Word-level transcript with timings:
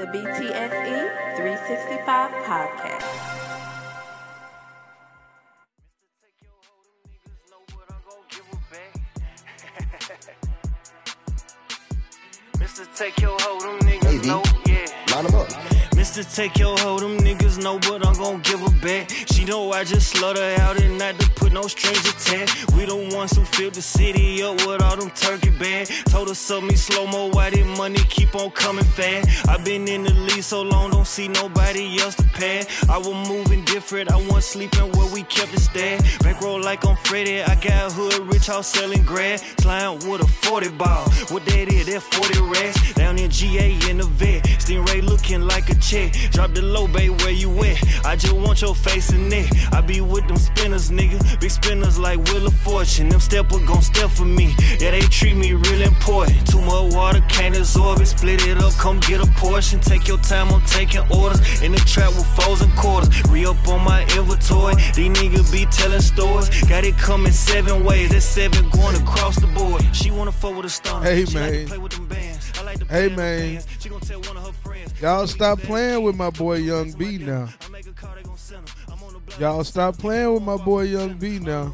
The 0.00 0.06
BTSE 0.06 1.36
365 1.36 2.30
podcast. 2.48 3.04
Mr. 12.54 12.96
Take 12.96 13.20
your 13.20 13.39
Mr. 16.20 16.36
Take 16.36 16.58
your 16.58 16.78
hold, 16.80 17.00
them 17.00 17.16
niggas 17.18 17.62
know, 17.62 17.78
but 17.78 18.06
I'm 18.06 18.14
gon' 18.14 18.40
give 18.42 18.60
her 18.60 18.80
back. 18.80 19.10
She 19.32 19.44
know 19.46 19.72
I 19.72 19.84
just 19.84 20.14
slut 20.14 20.36
her 20.36 20.62
out 20.62 20.78
and 20.78 20.98
not 20.98 21.18
to 21.18 21.30
put 21.30 21.50
no 21.50 21.62
strings 21.62 22.06
attached. 22.06 22.72
We 22.72 22.84
the 22.84 23.16
ones 23.16 23.34
who 23.34 23.44
filled 23.44 23.74
the 23.74 23.82
city 23.82 24.42
up 24.42 24.56
with 24.66 24.82
all 24.82 24.96
them 24.96 25.10
turkey 25.10 25.48
bags. 25.50 26.02
Told 26.04 26.28
her 26.28 26.34
sub 26.34 26.62
me 26.64 26.74
slow 26.76 27.06
mo, 27.06 27.28
why 27.28 27.48
did 27.48 27.66
money 27.78 28.00
keep 28.10 28.34
on 28.34 28.50
coming 28.50 28.84
fast? 28.84 29.48
i 29.48 29.56
been 29.64 29.88
in 29.88 30.02
the 30.02 30.12
league 30.12 30.42
so 30.42 30.60
long, 30.60 30.90
don't 30.90 31.06
see 31.06 31.28
nobody 31.28 31.98
else 32.00 32.16
to 32.16 32.24
pay. 32.24 32.64
I 32.90 32.98
was 32.98 33.28
moving 33.28 33.64
different, 33.64 34.10
I 34.12 34.16
wasn't 34.16 34.44
sleeping 34.44 34.92
where 34.92 35.10
we 35.14 35.22
kept 35.22 35.54
it 35.54 35.60
stand. 35.60 36.04
Bankroll 36.22 36.60
like 36.60 36.84
I'm 36.86 36.96
Freddy, 36.96 37.42
I 37.42 37.54
got 37.54 37.92
hood 37.92 38.18
rich 38.32 38.46
house 38.46 38.66
selling 38.66 39.04
grass. 39.04 39.42
Slime 39.60 39.98
with 40.00 40.20
a 40.20 40.28
40 40.28 40.68
ball, 40.70 41.08
what 41.30 41.46
that 41.46 41.72
is, 41.72 41.86
that 41.86 42.02
40 42.02 42.40
racks. 42.42 42.92
Down 42.94 43.18
in 43.18 43.30
GA 43.30 43.78
in 43.88 43.98
the 43.98 44.04
vet, 44.04 44.39
looking 45.30 45.46
like 45.46 45.68
a 45.70 45.74
check. 45.76 46.12
Drop 46.32 46.52
the 46.54 46.62
low 46.62 46.86
bay 46.88 47.08
where 47.08 47.30
you 47.30 47.50
at? 47.64 48.04
I 48.04 48.16
just 48.16 48.32
want 48.32 48.60
your 48.62 48.74
face 48.74 49.10
and 49.10 49.28
neck. 49.28 49.48
I 49.72 49.80
be 49.80 50.00
with 50.00 50.26
them 50.26 50.36
spinners, 50.36 50.90
nigga. 50.90 51.18
Big 51.40 51.50
spinners 51.50 51.98
like 51.98 52.18
Wheel 52.28 52.46
of 52.46 52.54
Fortune. 52.54 53.08
Them 53.08 53.20
stepper 53.20 53.58
gon' 53.66 53.82
step 53.82 54.10
for 54.10 54.24
me. 54.24 54.54
Yeah, 54.80 54.90
they 54.92 55.00
treat 55.00 55.36
me 55.36 55.52
real 55.52 55.82
important. 55.82 56.46
Too 56.50 56.60
much 56.60 56.92
water, 56.94 57.22
can't 57.28 57.56
absorb 57.56 58.00
it. 58.00 58.06
Split 58.06 58.46
it 58.46 58.58
up, 58.58 58.72
come 58.74 58.98
get 59.00 59.20
a 59.20 59.26
portion. 59.38 59.80
Take 59.80 60.08
your 60.08 60.18
time, 60.18 60.48
I'm 60.50 60.62
taking 60.66 61.02
orders. 61.12 61.40
In 61.62 61.72
the 61.72 61.78
trap 61.78 62.10
with 62.14 62.26
foes 62.38 62.60
and 62.62 62.74
quarters. 62.76 63.10
Re 63.30 63.46
up 63.46 63.68
on 63.68 63.84
my 63.84 64.02
inventory. 64.16 64.74
These 64.94 65.10
niggas 65.18 65.52
be 65.52 65.66
telling 65.66 66.00
stories. 66.00 66.48
Got 66.64 66.84
it 66.84 66.96
coming 66.98 67.32
seven 67.32 67.84
ways. 67.84 68.10
That's 68.10 68.24
seven 68.24 68.68
going 68.70 68.96
across 68.96 69.36
the 69.36 69.46
board. 69.48 69.84
She 69.94 70.10
wanna 70.10 70.32
fuck 70.32 70.56
with 70.56 70.66
a 70.66 70.70
stunner. 70.70 71.04
Hey, 71.04 71.24
She 71.24 71.38
like 71.38 71.52
man. 71.52 71.66
play 71.66 71.78
with 71.78 71.92
them 71.92 72.06
bands. 72.06 72.39
I 72.60 72.62
like 72.62 72.78
to 72.80 72.84
Hey, 72.84 72.90
play 72.90 73.04
in 73.08 73.10
the 73.12 73.16
man. 73.16 73.54
bands. 73.54 73.66
She 73.78 73.88
gon' 73.88 74.00
tell 74.00 74.20
one 74.20 74.36
of 74.36 74.46
her 74.46 74.52
friends. 74.52 75.00
Y'all 75.00 75.26
stop 75.26 75.60
playing 75.60 76.02
with 76.02 76.14
my 76.14 76.28
boy 76.28 76.56
Young 76.56 76.92
B 76.92 77.16
now. 77.16 77.48
Y'all 79.38 79.64
stop 79.64 79.96
playing 79.96 80.34
with 80.34 80.42
my 80.42 80.58
boy 80.58 80.82
Young 80.82 81.14
B 81.14 81.38
now. 81.38 81.72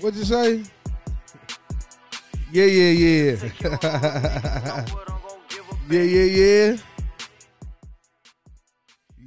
What'd 0.00 0.18
you 0.18 0.24
say? 0.24 0.64
Yeah, 2.50 2.64
yeah, 2.64 2.90
yeah. 2.90 3.50
yeah, 5.88 6.02
yeah, 6.02 6.22
yeah. 6.24 6.76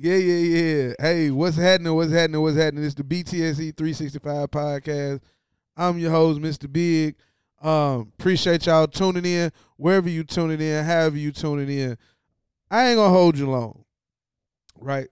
Yeah, 0.02 0.16
yeah, 0.16 0.58
yeah. 0.58 0.94
Hey, 1.00 1.32
what's 1.32 1.56
happening? 1.58 1.94
What's 1.94 2.12
happening? 2.12 2.42
What's 2.42 2.58
happening? 2.58 2.84
It's 2.86 2.96
the 2.96 3.04
BTSE 3.04 3.76
365 3.78 4.52
podcast. 4.52 5.22
I'm 5.78 5.98
your 5.98 6.12
host, 6.12 6.42
Mr. 6.42 6.72
Big. 6.72 7.16
Um, 7.62 8.14
appreciate 8.18 8.66
y'all 8.66 8.88
tuning 8.88 9.26
in 9.26 9.52
wherever 9.76 10.10
you 10.10 10.24
tuning 10.24 10.62
in, 10.62 10.86
however 10.86 11.18
you 11.18 11.32
tuning 11.32 11.70
in. 11.70 11.98
I 12.72 12.90
ain't 12.90 12.98
gonna 12.98 13.14
hold 13.14 13.38
you 13.38 13.50
long, 13.50 13.84
right? 14.80 15.08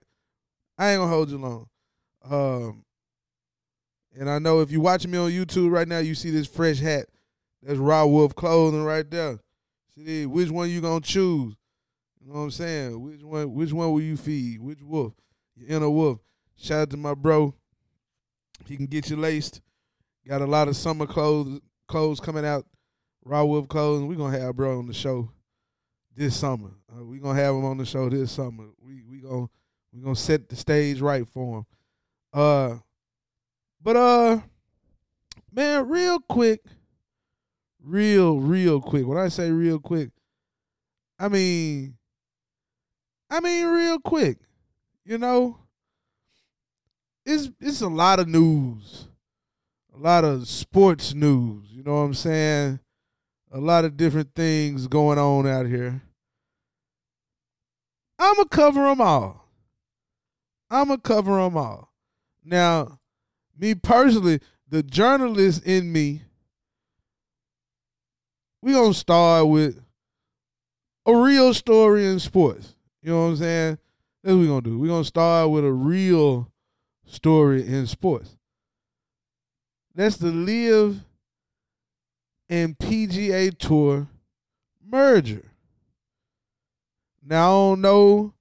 I 0.78 0.90
ain't 0.90 1.00
gonna 1.00 1.10
hold 1.10 1.30
you 1.30 1.38
long. 1.38 1.68
Um, 2.24 2.84
and 4.18 4.30
I 4.30 4.38
know 4.38 4.60
if 4.60 4.70
you're 4.70 4.80
watching 4.80 5.10
me 5.10 5.18
on 5.18 5.30
YouTube 5.30 5.70
right 5.70 5.86
now, 5.86 5.98
you 5.98 6.14
see 6.14 6.30
this 6.30 6.46
fresh 6.46 6.78
hat. 6.78 7.06
That's 7.62 7.78
Raw 7.78 8.06
Wolf 8.06 8.34
clothing 8.34 8.84
right 8.84 9.08
there. 9.10 9.40
See, 9.94 10.24
which 10.24 10.50
one 10.50 10.70
you 10.70 10.80
gonna 10.80 11.00
choose? 11.00 11.54
You 12.20 12.28
know 12.28 12.38
what 12.38 12.44
I'm 12.44 12.50
saying? 12.50 13.00
Which 13.00 13.22
one? 13.22 13.52
Which 13.52 13.72
one 13.72 13.92
will 13.92 14.00
you 14.00 14.16
feed? 14.16 14.60
Which 14.60 14.80
wolf? 14.82 15.12
Your 15.54 15.68
inner 15.68 15.90
wolf. 15.90 16.20
Shout 16.56 16.80
out 16.82 16.90
to 16.90 16.96
my 16.96 17.14
bro. 17.14 17.54
He 18.66 18.76
can 18.76 18.86
get 18.86 19.10
you 19.10 19.16
laced. 19.16 19.60
Got 20.26 20.42
a 20.42 20.46
lot 20.46 20.68
of 20.68 20.76
summer 20.76 21.06
clothes 21.06 21.60
clothes 21.88 22.20
coming 22.20 22.44
out. 22.44 22.64
Raw 23.24 23.44
Wolf 23.44 23.68
clothes. 23.68 24.04
We're 24.04 24.16
gonna 24.16 24.38
have 24.38 24.56
bro 24.56 24.78
on 24.78 24.86
the 24.86 24.94
show 24.94 25.30
this 26.16 26.36
summer. 26.36 26.70
Uh, 26.90 27.04
we 27.04 27.18
gonna 27.18 27.40
have 27.40 27.54
him 27.54 27.64
on 27.64 27.78
the 27.78 27.84
show 27.84 28.08
this 28.08 28.32
summer. 28.32 28.66
We 28.80 29.02
we 29.02 29.18
gonna 29.18 29.48
we 29.92 30.00
gonna 30.00 30.16
set 30.16 30.48
the 30.48 30.56
stage 30.56 31.00
right 31.00 31.26
for 31.28 31.58
him. 31.58 31.66
Uh, 32.32 32.76
but 33.82 33.96
uh, 33.96 34.40
man, 35.52 35.88
real 35.88 36.20
quick, 36.20 36.62
real 37.82 38.38
real 38.38 38.80
quick. 38.80 39.06
When 39.06 39.18
I 39.18 39.28
say 39.28 39.50
real 39.50 39.78
quick, 39.78 40.10
I 41.18 41.28
mean, 41.28 41.96
I 43.30 43.40
mean 43.40 43.66
real 43.66 43.98
quick. 43.98 44.38
You 45.04 45.18
know, 45.18 45.58
it's 47.24 47.50
it's 47.60 47.80
a 47.80 47.88
lot 47.88 48.20
of 48.20 48.28
news, 48.28 49.07
a 49.98 50.00
lot 50.00 50.24
of 50.24 50.48
sports 50.48 51.12
news. 51.12 51.66
You 51.70 51.82
know 51.82 51.94
what 51.94 52.02
I'm 52.02 52.14
saying? 52.14 52.78
A 53.50 53.58
lot 53.58 53.84
of 53.84 53.96
different 53.96 54.34
things 54.34 54.86
going 54.86 55.18
on 55.18 55.46
out 55.46 55.66
here. 55.66 56.02
I'ma 58.18 58.44
cover 58.44 58.82
them 58.82 59.00
all. 59.00 59.48
I'ma 60.70 60.98
cover 60.98 61.42
them 61.42 61.56
all. 61.56 61.92
Now, 62.44 63.00
me 63.58 63.74
personally, 63.74 64.40
the 64.68 64.82
journalist 64.82 65.64
in 65.64 65.90
me, 65.90 66.22
we 68.62 68.72
gonna 68.72 68.94
start 68.94 69.48
with 69.48 69.80
a 71.06 71.14
real 71.14 71.54
story 71.54 72.06
in 72.06 72.20
sports. 72.20 72.74
You 73.02 73.12
know 73.12 73.22
what 73.22 73.28
I'm 73.30 73.36
saying? 73.36 73.78
That's 74.22 74.34
what 74.34 74.40
we're 74.40 74.48
gonna 74.48 74.62
do. 74.62 74.78
We're 74.78 74.88
gonna 74.88 75.04
start 75.04 75.50
with 75.50 75.64
a 75.64 75.72
real 75.72 76.52
story 77.06 77.66
in 77.66 77.86
sports. 77.86 78.37
That's 79.98 80.16
the 80.16 80.30
LIV 80.30 81.00
and 82.48 82.78
PGA 82.78 83.58
Tour 83.58 84.06
merger. 84.88 85.42
Now 87.20 87.48
I 87.48 87.50
don't 87.50 87.80
know 87.80 88.32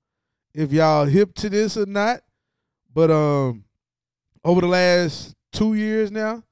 if 0.53 0.71
y'all 0.71 1.05
hip 1.05 1.33
to 1.33 1.49
this 1.49 1.75
or 1.75 1.87
not, 1.87 2.21
but 2.93 3.09
um 3.09 3.63
over 4.45 4.61
the 4.61 4.67
last 4.67 5.33
two 5.51 5.73
years 5.73 6.11
now, 6.11 6.43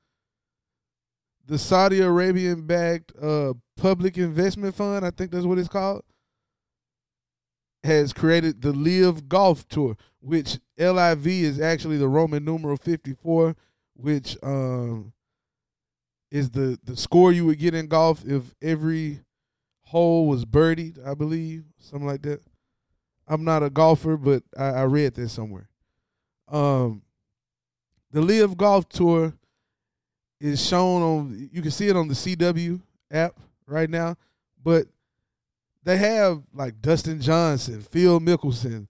the 1.46 1.60
Saudi 1.60 2.02
Arabian 2.02 2.66
backed 2.66 3.14
uh 3.22 3.54
public 3.78 4.18
investment 4.18 4.74
fund, 4.74 5.06
I 5.06 5.12
think 5.12 5.30
that's 5.30 5.46
what 5.46 5.60
it's 5.60 5.68
called, 5.68 6.02
has 7.84 8.12
created 8.12 8.64
the 8.64 8.74
LIV 8.74 9.30
Golf 9.30 9.68
Tour, 9.68 9.98
which 10.20 10.58
LIV 10.80 11.28
is 11.28 11.60
actually 11.60 11.98
the 11.98 12.08
Roman 12.08 12.44
numeral 12.44 12.78
54, 12.78 13.56
which 13.96 14.38
um 14.44 15.14
is 16.32 16.50
the 16.52 16.78
the 16.84 16.98
score 16.98 17.32
you 17.32 17.46
would 17.46 17.60
get 17.60 17.74
in 17.74 17.88
golf 17.88 18.24
if 18.26 18.54
every 18.62 19.22
hole 19.84 20.28
was 20.28 20.46
birdied, 20.46 21.06
I 21.06 21.14
believe, 21.14 21.64
something 21.80 22.08
like 22.08 22.24
that. 22.24 22.42
I'm 23.28 23.44
not 23.44 23.64
a 23.64 23.70
golfer, 23.70 24.18
but 24.18 24.44
I, 24.58 24.66
I 24.66 24.84
read 24.84 25.16
this 25.16 25.32
somewhere. 25.34 25.70
Um, 26.48 27.02
the 28.12 28.22
LIV 28.22 28.58
Golf 28.58 28.88
Tour 28.90 29.34
is 30.40 30.66
shown 30.66 31.02
on. 31.02 31.50
You 31.52 31.62
can 31.62 31.72
see 31.72 31.88
it 31.88 31.96
on 31.96 32.08
the 32.08 32.14
CW 32.14 32.82
app 33.12 33.40
right 33.68 33.90
now, 33.90 34.16
but 34.64 34.86
they 35.84 35.98
have 35.98 36.44
like 36.54 36.82
Dustin 36.82 37.22
Johnson, 37.22 37.82
Phil 37.82 38.20
Mickelson, 38.20 38.88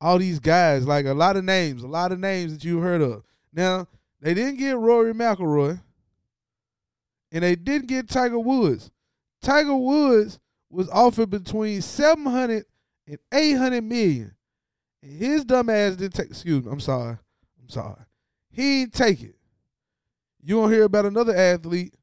all 0.00 0.18
these 0.18 0.38
guys, 0.38 0.86
like 0.86 1.06
a 1.06 1.14
lot 1.14 1.36
of 1.36 1.44
names, 1.44 1.82
a 1.82 1.88
lot 1.88 2.12
of 2.12 2.18
names 2.18 2.52
that 2.52 2.64
you've 2.64 2.82
heard 2.82 3.02
of. 3.02 3.24
Now 3.52 3.88
they 4.26 4.34
didn't 4.34 4.56
get 4.56 4.76
Rory 4.76 5.14
McIlroy, 5.14 5.80
and 7.30 7.44
they 7.44 7.54
didn't 7.54 7.86
get 7.86 8.08
Tiger 8.08 8.40
Woods. 8.40 8.90
Tiger 9.40 9.76
Woods 9.76 10.40
was 10.68 10.88
offered 10.88 11.30
between 11.30 11.80
700 11.80 12.64
and 13.06 13.18
800 13.32 13.82
million. 13.82 14.34
And 15.00 15.12
his 15.12 15.44
dumb 15.44 15.70
ass 15.70 15.94
didn't 15.94 16.14
take, 16.14 16.30
excuse 16.30 16.64
me, 16.64 16.72
I'm 16.72 16.80
sorry. 16.80 17.18
I'm 17.62 17.68
sorry. 17.68 18.00
He 18.50 18.80
didn't 18.80 18.94
take 18.94 19.22
it. 19.22 19.36
You 20.42 20.56
won't 20.56 20.72
hear 20.72 20.82
about 20.82 21.06
another 21.06 21.36
athlete, 21.36 21.94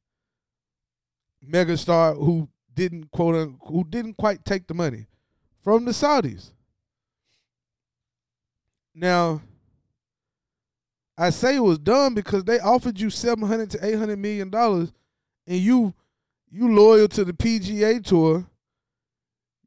megastar, 1.46 2.16
who 2.16 2.48
didn't 2.72 3.10
quote 3.10 3.34
unquote, 3.34 3.70
who 3.70 3.84
didn't 3.84 4.14
quite 4.14 4.46
take 4.46 4.66
the 4.66 4.72
money 4.72 5.08
from 5.62 5.84
the 5.84 5.92
Saudis. 5.92 6.52
Now, 8.94 9.42
I 11.16 11.30
say 11.30 11.56
it 11.56 11.60
was 11.60 11.78
dumb 11.78 12.14
because 12.14 12.44
they 12.44 12.58
offered 12.58 12.98
you 12.98 13.10
700 13.10 13.70
to 13.70 13.86
800 13.86 14.18
million 14.18 14.50
dollars 14.50 14.92
and 15.46 15.58
you 15.58 15.94
you 16.50 16.72
loyal 16.72 17.08
to 17.08 17.24
the 17.24 17.32
PGA 17.32 18.02
tour, 18.02 18.46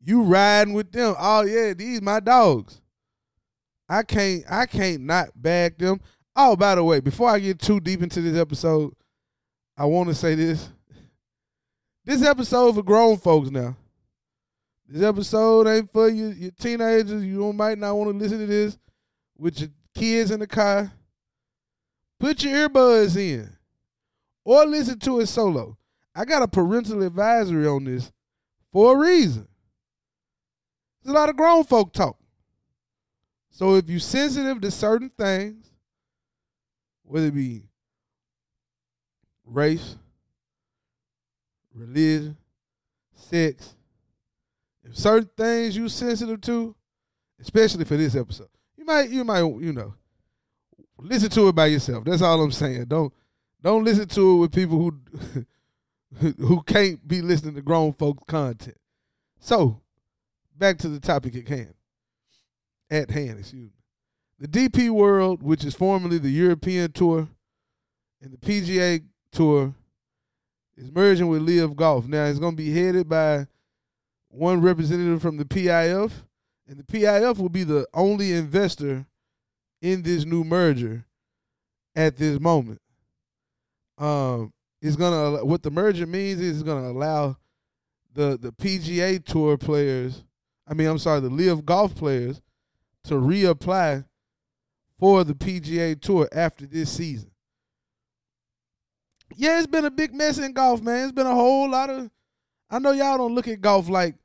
you 0.04 0.24
riding 0.24 0.74
with 0.74 0.92
them. 0.92 1.16
Oh 1.18 1.42
yeah, 1.42 1.74
these 1.74 2.02
my 2.02 2.20
dogs. 2.20 2.82
I 3.90 4.04
can't 4.04 4.44
I 4.50 4.66
can't 4.66 5.02
not 5.02 5.30
bag 5.36 5.78
them. 5.78 6.02
Oh, 6.36 6.56
by 6.56 6.76
the 6.76 6.84
way, 6.84 7.00
before 7.00 7.30
I 7.30 7.40
get 7.40 7.60
too 7.60 7.80
deep 7.80 8.02
into 8.02 8.22
this 8.22 8.38
episode, 8.38 8.94
I 9.76 9.86
want 9.86 10.10
to 10.10 10.16
say 10.16 10.36
this. 10.36 10.70
This 12.06 12.24
episode 12.24 12.76
for 12.76 12.84
grown 12.84 13.18
folks 13.18 13.50
now. 13.50 13.76
This 14.88 15.04
episode 15.04 15.68
ain't 15.68 15.92
for 15.92 16.08
you, 16.08 16.28
your 16.28 16.52
teenagers. 16.52 17.24
You 17.24 17.52
might 17.52 17.78
not 17.78 17.96
want 17.96 18.12
to 18.12 18.18
listen 18.18 18.40
to 18.40 18.46
this 18.46 18.78
with 19.38 19.60
your 19.60 19.70
kids 19.94 20.32
in 20.32 20.40
the 20.40 20.48
car. 20.48 20.92
Put 22.20 22.44
your 22.44 22.70
earbuds 22.70 23.16
in 23.16 23.56
or 24.44 24.66
listen 24.66 25.00
to 25.00 25.20
it 25.20 25.28
solo. 25.28 25.78
I 26.16 26.26
got 26.26 26.42
a 26.42 26.48
parental 26.48 27.04
advisory 27.04 27.68
on 27.68 27.84
this 27.84 28.12
for 28.72 28.96
a 28.96 29.00
reason. 29.00 29.48
There's 31.04 31.16
a 31.16 31.20
lot 31.20 31.30
of 31.30 31.38
grown 31.38 31.64
folk 31.64 31.94
talk. 31.94 32.18
So 33.52 33.76
if 33.76 33.90
you're 33.90 34.00
sensitive 34.00 34.62
to 34.62 34.72
certain 34.72 35.12
things, 35.18 35.72
whether 37.04 37.28
it 37.28 37.36
be 37.36 37.64
race, 39.46 39.96
religion, 41.74 42.38
sex, 43.16 43.76
if 44.84 44.98
certain 44.98 45.30
things 45.38 45.78
you're 45.78 45.90
sensitive 45.90 46.42
to, 46.42 46.76
especially 47.40 47.86
for 47.86 47.98
this 47.98 48.16
episode, 48.16 48.50
you 48.76 48.86
might 48.86 49.10
you 49.10 49.24
might 49.24 49.40
you 49.40 49.74
know 49.74 49.94
listen 51.00 51.30
to 51.32 51.48
it 51.48 51.56
by 51.56 51.68
yourself. 51.68 52.04
That's 52.06 52.22
all 52.22 52.42
I'm 52.42 52.52
saying. 52.52 52.86
Don't 52.86 53.14
don't 53.62 53.84
listen 53.84 54.08
to 54.08 54.34
it 54.34 54.38
with 54.38 54.52
people 54.54 54.78
who 54.78 55.46
who 56.40 56.62
can't 56.64 57.06
be 57.08 57.22
listening 57.22 57.56
to 57.56 57.62
grown 57.62 57.94
folks 57.94 58.24
content. 58.28 58.78
So, 59.40 59.82
back 60.56 60.78
to 60.80 60.90
the 60.90 61.00
topic 61.00 61.36
at 61.36 61.48
hand. 61.48 61.74
At 62.90 63.12
hand, 63.12 63.40
excuse 63.40 63.70
me. 63.70 63.78
The 64.40 64.48
DP 64.48 64.90
World, 64.90 65.42
which 65.42 65.66
is 65.66 65.76
formerly 65.76 66.20
the 66.20 66.30
European 66.30 66.92
Tour 66.92 67.28
and 68.22 68.32
the 68.32 68.38
PGA 68.38 69.04
Tour, 69.32 69.74
is 70.78 70.92
merging 70.92 71.28
with 71.28 71.42
LIV 71.42 71.76
Golf. 71.76 72.08
Now, 72.08 72.26
it's 72.26 72.40
going 72.40 72.56
to 72.56 72.64
be 72.64 72.72
headed 72.72 73.10
by 73.10 73.48
one 74.30 74.62
representative 74.62 75.22
from 75.22 75.38
the 75.38 75.46
PIF, 75.46 76.12
and 76.68 76.78
the 76.78 76.84
PIF 76.84 77.38
will 77.38 77.50
be 77.50 77.64
the 77.64 77.88
only 77.94 78.32
investor 78.34 79.06
in 79.82 80.02
this 80.02 80.26
new 80.26 80.44
merger 80.44 81.06
at 81.96 82.18
this 82.18 82.40
moment. 82.40 82.82
Um, 83.98 84.54
it's 84.82 84.96
gonna 84.96 85.44
what 85.44 85.64
the 85.64 85.72
merger 85.72 86.06
means 86.06 86.40
is 86.40 86.58
it's 86.58 86.64
gonna 86.64 86.90
allow 86.90 87.38
the 88.14 88.38
the 88.38 88.52
PGA 88.52 89.24
Tour 89.24 89.58
players, 89.58 90.24
I 90.68 90.74
mean, 90.74 90.88
I'm 90.88 91.00
sorry, 91.00 91.22
the 91.22 91.30
LIV 91.30 91.66
Golf 91.66 91.96
players, 91.96 92.42
to 93.06 93.16
reapply 93.16 94.06
for 95.00 95.24
the 95.24 95.34
PGA 95.34 96.00
Tour 96.00 96.28
after 96.32 96.66
this 96.66 96.92
season. 96.92 97.32
Yeah, 99.36 99.58
it's 99.58 99.68
been 99.68 99.86
a 99.86 99.92
big 99.92 100.14
mess 100.14 100.38
in 100.38 100.54
golf, 100.54 100.82
man. 100.82 101.04
It's 101.04 101.12
been 101.12 101.28
a 101.28 101.36
whole 101.36 101.70
lot 101.70 101.90
of. 101.90 102.10
I 102.70 102.80
know 102.80 102.92
y'all 102.92 103.18
don't 103.18 103.36
look 103.36 103.48
at 103.48 103.62
golf 103.62 103.90
like 103.90 104.16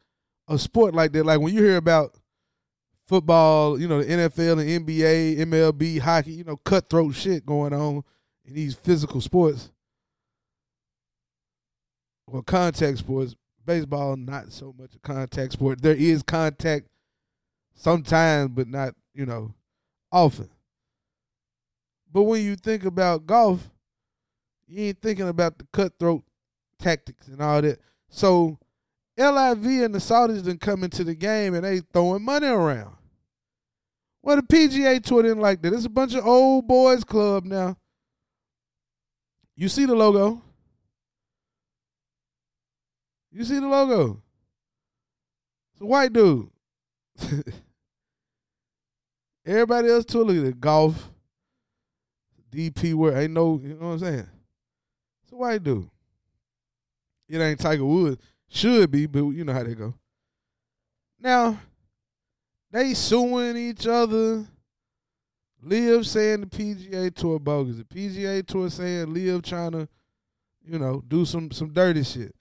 a 0.48 0.58
sport 0.58 0.94
like 0.94 1.12
that. 1.12 1.26
Like 1.26 1.40
when 1.40 1.55
you 1.55 1.62
hear 1.62 1.76
about 1.76 2.14
football, 3.12 3.79
you 3.79 3.87
know, 3.87 4.03
the 4.03 4.09
NFL 4.09 4.59
and 4.59 4.87
NBA, 4.87 5.37
MLB, 5.41 5.99
hockey, 5.99 6.32
you 6.32 6.44
know, 6.44 6.56
cutthroat 6.56 7.14
shit 7.14 7.44
going 7.44 7.75
on 7.75 8.03
in 8.47 8.55
these 8.55 8.75
physical 8.75 9.20
sports 9.20 9.70
Well, 12.26 12.41
contact 12.41 12.97
sports. 12.97 13.37
Baseball, 13.67 14.17
not 14.17 14.50
so 14.50 14.75
much 14.79 14.94
a 14.94 14.99
contact 15.00 15.53
sport. 15.53 15.82
There 15.82 15.94
is 15.94 16.23
contact 16.23 16.88
sometimes, 17.75 18.53
but 18.55 18.67
not, 18.67 18.94
you 19.12 19.26
know, 19.26 19.53
often. 20.11 20.49
But 22.11 22.23
when 22.23 22.43
you 22.43 22.56
think 22.56 22.87
about 22.87 23.26
golf, 23.26 23.69
you 24.67 24.85
ain't 24.85 25.03
thinking 25.03 25.29
about 25.29 25.58
the 25.58 25.67
cutthroat 25.70 26.23
tactics 26.79 27.29
and 27.29 27.43
all 27.43 27.61
that. 27.61 27.79
So 28.08 28.58
LIV 29.19 29.67
and 29.85 29.94
the 29.94 29.99
Saudis 29.99 30.43
done 30.43 30.56
come 30.56 30.82
into 30.82 31.05
the 31.05 31.15
game 31.15 31.53
and 31.53 31.62
they 31.62 31.81
throwing 31.93 32.25
money 32.25 32.47
around. 32.47 32.97
Well, 34.22 34.36
the 34.36 34.42
PGA 34.42 35.02
Tour 35.02 35.22
didn't 35.22 35.40
like 35.40 35.60
that. 35.62 35.72
It's 35.72 35.84
a 35.84 35.90
bunch 35.90 36.14
of 36.14 36.24
old 36.24 36.69
boys 36.69 37.02
club 37.02 37.44
now. 37.44 37.76
You 39.56 39.69
see 39.69 39.84
the 39.84 39.94
logo. 39.94 40.40
You 43.32 43.44
see 43.44 43.58
the 43.58 43.66
logo. 43.66 44.22
It's 45.72 45.80
a 45.80 45.86
white 45.86 46.12
dude. 46.12 46.48
Everybody 49.44 49.88
else 49.88 50.04
too 50.04 50.22
look 50.22 50.36
at 50.36 50.44
the 50.44 50.52
golf. 50.52 51.10
DP 52.52 52.94
where 52.94 53.16
ain't 53.19 53.32
no, 53.32 53.58
you 53.62 53.70
know 53.70 53.86
what 53.88 53.92
I'm 53.94 53.98
saying? 53.98 54.28
It's 55.22 55.32
a 55.32 55.36
white 55.36 55.64
dude. 55.64 55.88
It 57.28 57.40
ain't 57.40 57.58
Tiger 57.58 57.84
Woods. 57.84 58.22
Should 58.48 58.90
be, 58.90 59.06
but 59.06 59.24
you 59.30 59.44
know 59.44 59.54
how 59.54 59.62
they 59.62 59.74
go. 59.74 59.94
Now, 61.19 61.58
they 62.72 62.94
suing 62.94 63.56
each 63.56 63.86
other. 63.86 64.46
LIV 65.62 66.06
saying 66.06 66.40
the 66.40 66.46
PGA 66.46 67.14
Tour 67.14 67.38
bogus. 67.38 67.76
The 67.76 67.84
PGA 67.84 68.44
Tour 68.44 68.69
saying 68.69 69.14
LIV 69.14 69.42
trying 69.42 69.72
to, 69.72 69.88
you 70.66 70.78
know, 70.78 71.04
do 71.06 71.24
some 71.24 71.52
some 71.52 71.72
dirty 71.72 72.02
shit. 72.02 72.34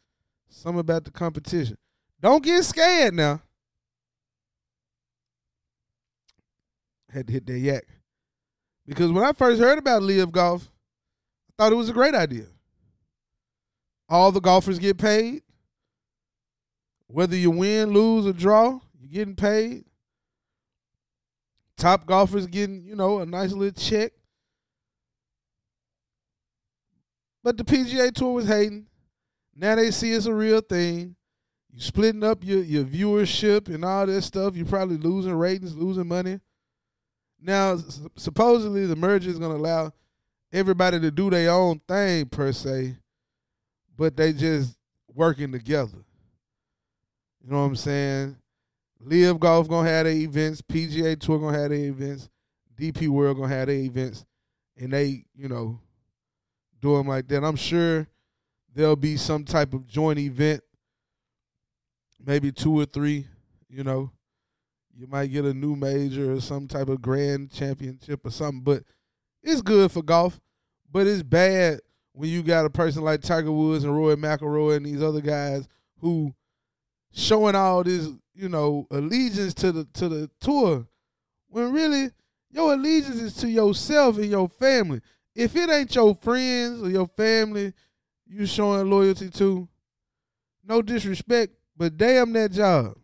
Something 0.49 0.79
about 0.79 1.03
the 1.03 1.11
competition. 1.11 1.77
Don't 2.19 2.43
get 2.43 2.63
scared 2.63 3.13
now. 3.13 3.41
Had 7.09 7.27
to 7.27 7.33
hit 7.33 7.45
that 7.45 7.59
yak. 7.59 7.83
Because 8.87 9.11
when 9.11 9.23
I 9.23 9.33
first 9.33 9.61
heard 9.61 9.77
about 9.77 10.01
LIV 10.01 10.31
Golf, 10.31 10.71
I 11.49 11.63
thought 11.63 11.73
it 11.73 11.75
was 11.75 11.89
a 11.89 11.93
great 11.93 12.15
idea. 12.15 12.45
All 14.09 14.31
the 14.31 14.41
golfers 14.41 14.79
get 14.79 14.97
paid. 14.97 15.43
Whether 17.07 17.35
you 17.35 17.51
win, 17.51 17.91
lose, 17.91 18.25
or 18.25 18.33
draw, 18.33 18.79
you're 18.99 19.11
getting 19.11 19.35
paid. 19.35 19.85
Top 21.81 22.05
golfers 22.05 22.45
getting, 22.45 22.85
you 22.85 22.95
know, 22.95 23.21
a 23.21 23.25
nice 23.25 23.53
little 23.53 23.73
check. 23.73 24.11
But 27.43 27.57
the 27.57 27.63
PGA 27.63 28.13
Tour 28.13 28.33
was 28.33 28.47
hating. 28.47 28.85
Now 29.55 29.73
they 29.73 29.89
see 29.89 30.11
it's 30.11 30.27
a 30.27 30.33
real 30.33 30.61
thing. 30.61 31.15
You 31.71 31.81
splitting 31.81 32.23
up 32.23 32.43
your, 32.43 32.61
your 32.61 32.83
viewership 32.83 33.67
and 33.73 33.83
all 33.83 34.05
that 34.05 34.21
stuff. 34.21 34.55
You're 34.55 34.67
probably 34.67 34.97
losing 34.97 35.33
ratings, 35.33 35.75
losing 35.75 36.07
money. 36.07 36.39
Now, 37.41 37.79
supposedly 38.15 38.85
the 38.85 38.95
merger 38.95 39.31
is 39.31 39.39
going 39.39 39.49
to 39.49 39.57
allow 39.57 39.91
everybody 40.53 40.99
to 40.99 41.09
do 41.09 41.31
their 41.31 41.49
own 41.49 41.81
thing 41.87 42.27
per 42.27 42.51
se, 42.51 42.95
but 43.97 44.15
they 44.15 44.33
just 44.33 44.77
working 45.11 45.51
together. 45.51 45.97
You 47.43 47.49
know 47.49 47.61
what 47.61 47.69
I'm 47.69 47.75
saying? 47.75 48.37
LIV 49.03 49.39
Golf 49.39 49.67
gonna 49.67 49.89
have 49.89 50.05
their 50.05 50.13
events, 50.13 50.61
PGA 50.61 51.19
Tour 51.19 51.39
gonna 51.39 51.57
have 51.57 51.69
their 51.69 51.79
events, 51.79 52.29
DP 52.75 53.07
World 53.07 53.37
gonna 53.37 53.53
have 53.53 53.67
their 53.67 53.77
events, 53.77 54.25
and 54.77 54.93
they, 54.93 55.25
you 55.35 55.47
know, 55.47 55.79
do 56.79 56.97
them 56.97 57.07
like 57.07 57.27
that. 57.27 57.43
I'm 57.43 57.55
sure 57.55 58.07
there'll 58.73 58.95
be 58.95 59.17
some 59.17 59.43
type 59.43 59.73
of 59.73 59.87
joint 59.87 60.19
event, 60.19 60.61
maybe 62.23 62.51
two 62.51 62.79
or 62.79 62.85
three. 62.85 63.27
You 63.69 63.83
know, 63.83 64.11
you 64.95 65.07
might 65.07 65.27
get 65.27 65.45
a 65.45 65.53
new 65.53 65.75
major 65.75 66.33
or 66.33 66.41
some 66.41 66.67
type 66.67 66.89
of 66.89 67.01
grand 67.01 67.51
championship 67.51 68.25
or 68.25 68.31
something. 68.31 68.61
But 68.61 68.83
it's 69.41 69.61
good 69.61 69.91
for 69.91 70.03
golf, 70.03 70.39
but 70.91 71.07
it's 71.07 71.23
bad 71.23 71.79
when 72.13 72.29
you 72.29 72.43
got 72.43 72.65
a 72.65 72.69
person 72.69 73.03
like 73.03 73.21
Tiger 73.21 73.51
Woods 73.51 73.83
and 73.83 73.95
Roy 73.95 74.15
McIlroy 74.15 74.77
and 74.77 74.85
these 74.85 75.01
other 75.01 75.21
guys 75.21 75.67
who 75.99 76.33
showing 77.11 77.55
all 77.55 77.83
this, 77.83 78.09
you 78.33 78.49
know, 78.49 78.87
allegiance 78.91 79.53
to 79.55 79.71
the 79.71 79.85
to 79.93 80.09
the 80.09 80.29
tour, 80.39 80.87
when 81.47 81.71
really 81.71 82.11
your 82.51 82.73
allegiance 82.73 83.17
is 83.21 83.35
to 83.37 83.49
yourself 83.49 84.17
and 84.17 84.29
your 84.29 84.49
family. 84.49 85.01
If 85.33 85.55
it 85.55 85.69
ain't 85.69 85.95
your 85.95 86.13
friends 86.15 86.81
or 86.81 86.89
your 86.89 87.07
family 87.07 87.73
you 88.31 88.45
showing 88.45 88.89
loyalty 88.89 89.29
to, 89.29 89.67
no 90.63 90.81
disrespect, 90.81 91.53
but 91.75 91.97
damn 91.97 92.31
that 92.33 92.51
job. 92.51 92.95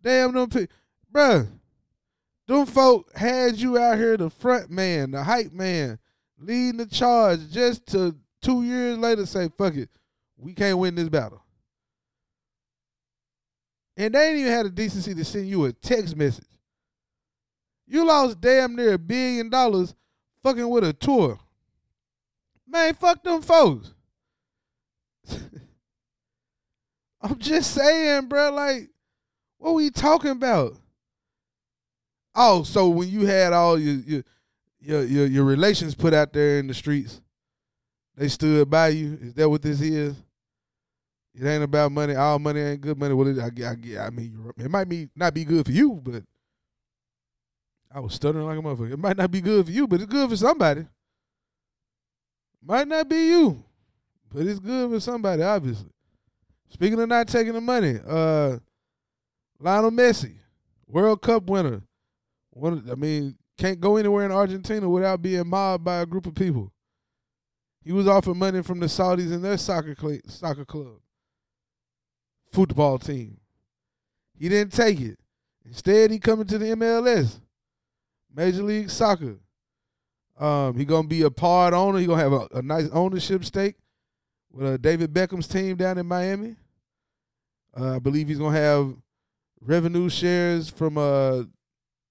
Damn 0.00 0.32
them 0.32 0.48
people. 0.48 0.74
Bruh, 1.12 1.48
them 2.46 2.66
folk 2.66 3.14
had 3.16 3.56
you 3.56 3.78
out 3.78 3.98
here 3.98 4.16
the 4.16 4.30
front 4.30 4.70
man, 4.70 5.10
the 5.10 5.22
hype 5.22 5.52
man, 5.52 5.98
leading 6.38 6.78
the 6.78 6.86
charge 6.86 7.50
just 7.50 7.86
to 7.86 8.16
two 8.40 8.62
years 8.62 8.98
later 8.98 9.26
say, 9.26 9.48
fuck 9.58 9.74
it, 9.74 9.90
we 10.36 10.54
can't 10.54 10.78
win 10.78 10.94
this 10.94 11.08
battle. 11.08 11.41
And 13.96 14.14
they 14.14 14.28
ain't 14.28 14.38
even 14.38 14.52
had 14.52 14.66
the 14.66 14.70
decency 14.70 15.14
to 15.14 15.24
send 15.24 15.48
you 15.48 15.64
a 15.64 15.72
text 15.72 16.16
message. 16.16 16.46
You 17.86 18.06
lost 18.06 18.40
damn 18.40 18.74
near 18.74 18.94
a 18.94 18.98
billion 18.98 19.50
dollars 19.50 19.94
fucking 20.42 20.68
with 20.68 20.84
a 20.84 20.92
tour. 20.92 21.38
Man, 22.66 22.94
fuck 22.94 23.22
them 23.22 23.42
folks. 23.42 23.92
I'm 27.20 27.38
just 27.38 27.72
saying, 27.74 28.28
bro. 28.28 28.50
Like, 28.52 28.88
what 29.58 29.74
we 29.74 29.90
talking 29.90 30.30
about? 30.30 30.74
Oh, 32.34 32.62
so 32.62 32.88
when 32.88 33.08
you 33.08 33.26
had 33.26 33.52
all 33.52 33.78
your 33.78 33.94
your 33.94 34.22
your 34.80 35.04
your, 35.04 35.26
your 35.26 35.44
relations 35.44 35.94
put 35.94 36.14
out 36.14 36.32
there 36.32 36.58
in 36.58 36.66
the 36.66 36.74
streets, 36.74 37.20
they 38.16 38.28
stood 38.28 38.70
by 38.70 38.88
you. 38.88 39.18
Is 39.20 39.34
that 39.34 39.48
what 39.48 39.62
this 39.62 39.80
is? 39.80 40.16
It 41.34 41.46
ain't 41.46 41.64
about 41.64 41.92
money. 41.92 42.14
All 42.14 42.38
money 42.38 42.60
ain't 42.60 42.80
good 42.80 42.98
money. 42.98 43.14
Well, 43.14 43.28
it, 43.28 43.38
I, 43.38 43.64
I, 43.64 44.06
I 44.06 44.10
mean, 44.10 44.52
it 44.58 44.70
might 44.70 44.88
be 44.88 45.08
not 45.16 45.32
be 45.32 45.44
good 45.44 45.64
for 45.64 45.72
you, 45.72 46.00
but 46.02 46.22
I 47.94 48.00
was 48.00 48.14
stuttering 48.14 48.46
like 48.46 48.58
a 48.58 48.62
motherfucker. 48.62 48.92
It 48.92 48.98
might 48.98 49.16
not 49.16 49.30
be 49.30 49.40
good 49.40 49.66
for 49.66 49.72
you, 49.72 49.86
but 49.86 50.00
it's 50.00 50.12
good 50.12 50.28
for 50.28 50.36
somebody. 50.36 50.86
Might 52.64 52.88
not 52.88 53.08
be 53.08 53.28
you, 53.28 53.64
but 54.32 54.46
it's 54.46 54.60
good 54.60 54.90
for 54.90 55.00
somebody, 55.00 55.42
obviously. 55.42 55.90
Speaking 56.68 57.00
of 57.00 57.08
not 57.08 57.28
taking 57.28 57.52
the 57.52 57.60
money, 57.60 57.98
uh, 58.06 58.58
Lionel 59.58 59.90
Messi, 59.90 60.36
World 60.86 61.20
Cup 61.20 61.44
winner. 61.44 61.82
One, 62.50 62.88
I 62.90 62.94
mean, 62.94 63.36
can't 63.58 63.80
go 63.80 63.96
anywhere 63.96 64.24
in 64.24 64.32
Argentina 64.32 64.88
without 64.88 65.22
being 65.22 65.46
mobbed 65.46 65.84
by 65.84 66.00
a 66.00 66.06
group 66.06 66.26
of 66.26 66.34
people. 66.34 66.72
He 67.84 67.92
was 67.92 68.06
offered 68.06 68.36
money 68.36 68.62
from 68.62 68.80
the 68.80 68.86
Saudis 68.86 69.32
and 69.32 69.44
their 69.44 69.58
soccer 69.58 69.94
cl- 69.98 70.20
soccer 70.26 70.64
club, 70.64 71.00
football 72.52 72.98
team. 72.98 73.38
He 74.38 74.48
didn't 74.48 74.72
take 74.72 75.00
it. 75.00 75.18
Instead, 75.64 76.10
he 76.10 76.18
coming 76.18 76.46
to 76.46 76.58
the 76.58 76.66
MLS, 76.66 77.40
Major 78.34 78.62
League 78.62 78.90
Soccer. 78.90 79.36
Um, 80.38 80.76
he 80.76 80.84
gonna 80.84 81.06
be 81.06 81.22
a 81.22 81.30
part 81.30 81.74
owner. 81.74 81.98
He 81.98 82.06
gonna 82.06 82.22
have 82.22 82.32
a, 82.32 82.48
a 82.52 82.62
nice 82.62 82.88
ownership 82.92 83.44
stake 83.44 83.76
with 84.50 84.66
uh, 84.66 84.76
David 84.76 85.12
Beckham's 85.12 85.46
team 85.46 85.76
down 85.76 85.98
in 85.98 86.06
Miami. 86.06 86.56
Uh, 87.78 87.96
I 87.96 87.98
believe 87.98 88.28
he's 88.28 88.38
gonna 88.38 88.58
have 88.58 88.94
revenue 89.60 90.08
shares 90.08 90.68
from 90.68 90.98
uh, 90.98 91.44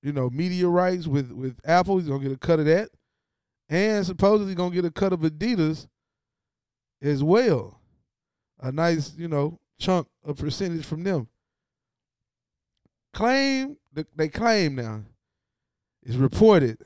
you 0.02 0.12
know, 0.14 0.30
media 0.30 0.68
rights 0.68 1.08
with 1.08 1.32
with 1.32 1.60
Apple. 1.66 1.98
He's 1.98 2.08
gonna 2.08 2.24
get 2.24 2.32
a 2.32 2.38
cut 2.38 2.60
of 2.60 2.66
that, 2.66 2.90
and 3.70 4.06
supposedly 4.06 4.56
gonna 4.56 4.74
get 4.74 4.86
a 4.86 4.92
cut 4.92 5.14
of 5.14 5.20
Adidas 5.22 5.88
as 7.02 7.24
well. 7.24 7.80
A 8.60 8.72
nice, 8.72 9.14
you 9.18 9.28
know, 9.28 9.60
chunk 9.82 10.08
of 10.24 10.38
percentage 10.38 10.86
from 10.86 11.04
them. 11.04 11.28
Claim 13.14 13.78
they 14.16 14.30
claim 14.30 14.76
now. 14.76 15.02
It's 16.04 16.16
reported 16.16 16.78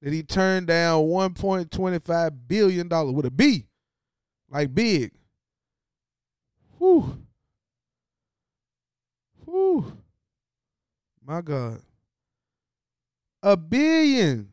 that 0.00 0.12
he 0.12 0.22
turned 0.22 0.68
down 0.68 1.06
one 1.06 1.34
point 1.34 1.70
twenty 1.70 1.98
five 1.98 2.48
billion 2.48 2.88
dollars 2.88 3.14
with 3.14 3.26
a 3.26 3.30
B, 3.30 3.66
like 4.48 4.74
big. 4.74 5.12
Whew. 6.78 7.18
Whew. 9.44 9.92
My 11.22 11.40
God. 11.42 11.80
A 13.42 13.56
billion. 13.56 14.50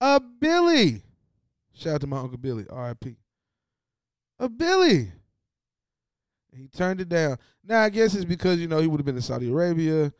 A 0.00 0.20
Billy. 0.20 1.02
Shout 1.72 1.94
out 1.94 2.00
to 2.02 2.06
my 2.06 2.18
Uncle 2.18 2.38
Billy, 2.38 2.64
RIP. 2.70 3.16
A 4.38 4.48
Billy. 4.48 5.12
He 6.56 6.68
turned 6.68 7.00
it 7.00 7.08
down. 7.08 7.38
Now 7.64 7.82
I 7.82 7.88
guess 7.88 8.14
it's 8.14 8.24
because, 8.24 8.60
you 8.60 8.68
know, 8.68 8.78
he 8.78 8.86
would 8.86 9.00
have 9.00 9.06
been 9.06 9.16
in 9.16 9.22
Saudi 9.22 9.50
Arabia. 9.50 10.12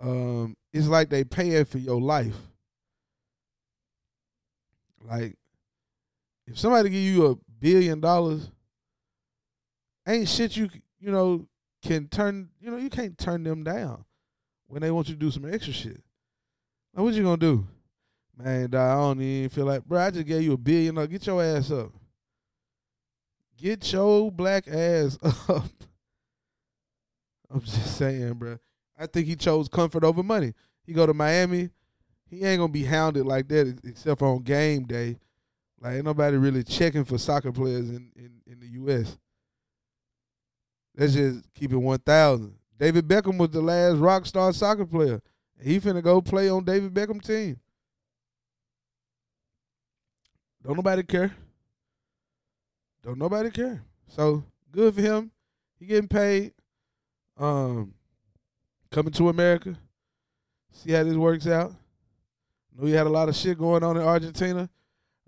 Um, 0.00 0.56
it's 0.72 0.86
like 0.86 1.08
they 1.08 1.24
paying 1.24 1.64
for 1.64 1.78
your 1.78 2.00
life. 2.00 2.36
Like, 5.04 5.36
if 6.46 6.58
somebody 6.58 6.90
give 6.90 7.02
you 7.02 7.26
a 7.26 7.36
billion 7.60 8.00
dollars, 8.00 8.50
ain't 10.06 10.28
shit 10.28 10.56
you 10.56 10.68
you 10.98 11.10
know 11.10 11.46
can 11.82 12.08
turn 12.08 12.50
you 12.60 12.70
know 12.70 12.76
you 12.76 12.90
can't 12.90 13.16
turn 13.16 13.42
them 13.44 13.62
down 13.62 14.04
when 14.66 14.82
they 14.82 14.90
want 14.90 15.08
you 15.08 15.14
to 15.14 15.20
do 15.20 15.30
some 15.30 15.52
extra 15.52 15.72
shit. 15.72 16.02
Now 16.94 17.04
what 17.04 17.14
you 17.14 17.22
gonna 17.22 17.36
do? 17.36 17.66
Man, 18.36 18.74
I 18.74 18.94
don't 18.94 19.20
even 19.20 19.48
feel 19.50 19.66
like, 19.66 19.84
bro. 19.84 20.00
I 20.00 20.10
just 20.10 20.26
gave 20.26 20.42
you 20.42 20.52
a 20.52 20.58
billion. 20.58 20.94
Now 20.94 21.06
get 21.06 21.26
your 21.26 21.42
ass 21.42 21.70
up. 21.70 21.92
Get 23.60 23.92
your 23.92 24.32
black 24.32 24.68
ass 24.68 25.18
up. 25.48 25.64
I'm 27.50 27.60
just 27.60 27.98
saying, 27.98 28.34
bro. 28.34 28.58
I 28.98 29.06
think 29.06 29.26
he 29.26 29.36
chose 29.36 29.68
comfort 29.68 30.02
over 30.02 30.22
money. 30.22 30.54
He 30.86 30.92
go 30.92 31.04
to 31.04 31.12
Miami. 31.12 31.70
He 32.26 32.44
ain't 32.44 32.60
gonna 32.60 32.72
be 32.72 32.84
hounded 32.84 33.26
like 33.26 33.48
that 33.48 33.80
except 33.84 34.22
on 34.22 34.42
game 34.42 34.84
day. 34.84 35.18
Like 35.80 35.96
ain't 35.96 36.04
nobody 36.04 36.36
really 36.36 36.62
checking 36.62 37.04
for 37.04 37.18
soccer 37.18 37.52
players 37.52 37.90
in, 37.90 38.10
in, 38.16 38.40
in 38.46 38.60
the 38.60 38.92
US. 38.92 39.18
Let's 40.96 41.14
just 41.14 41.52
keep 41.54 41.72
it 41.72 41.76
one 41.76 41.98
thousand. 41.98 42.54
David 42.78 43.08
Beckham 43.08 43.36
was 43.36 43.50
the 43.50 43.60
last 43.60 43.96
rock 43.98 44.24
star 44.26 44.52
soccer 44.52 44.86
player. 44.86 45.20
He 45.60 45.80
finna 45.80 46.02
go 46.02 46.22
play 46.22 46.48
on 46.48 46.64
David 46.64 46.94
Beckham 46.94 47.22
team. 47.22 47.58
Don't 50.62 50.76
nobody 50.76 51.02
care. 51.02 51.34
Don't 53.02 53.18
nobody 53.18 53.50
care. 53.50 53.82
So 54.08 54.44
good 54.70 54.94
for 54.94 55.00
him. 55.00 55.30
He 55.78 55.86
getting 55.86 56.08
paid. 56.08 56.52
Um, 57.38 57.94
coming 58.90 59.12
to 59.14 59.28
America. 59.28 59.76
See 60.72 60.92
how 60.92 61.04
this 61.04 61.14
works 61.14 61.46
out. 61.46 61.72
Know 62.76 62.86
you 62.86 62.94
had 62.94 63.06
a 63.06 63.10
lot 63.10 63.28
of 63.28 63.36
shit 63.36 63.58
going 63.58 63.82
on 63.82 63.96
in 63.96 64.02
Argentina. 64.02 64.68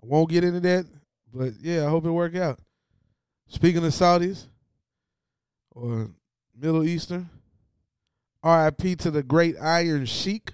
I 0.01 0.05
won't 0.05 0.29
get 0.29 0.43
into 0.43 0.59
that, 0.61 0.85
but 1.33 1.53
yeah, 1.61 1.85
I 1.85 1.89
hope 1.89 2.05
it 2.05 2.11
work 2.11 2.35
out. 2.35 2.59
Speaking 3.47 3.83
of 3.85 3.91
Saudis 3.91 4.45
or 5.71 6.09
Middle 6.59 6.83
Eastern, 6.83 7.29
RIP 8.43 8.97
to 8.99 9.11
the 9.11 9.23
great 9.23 9.55
Iron 9.59 10.05
Sheik. 10.05 10.53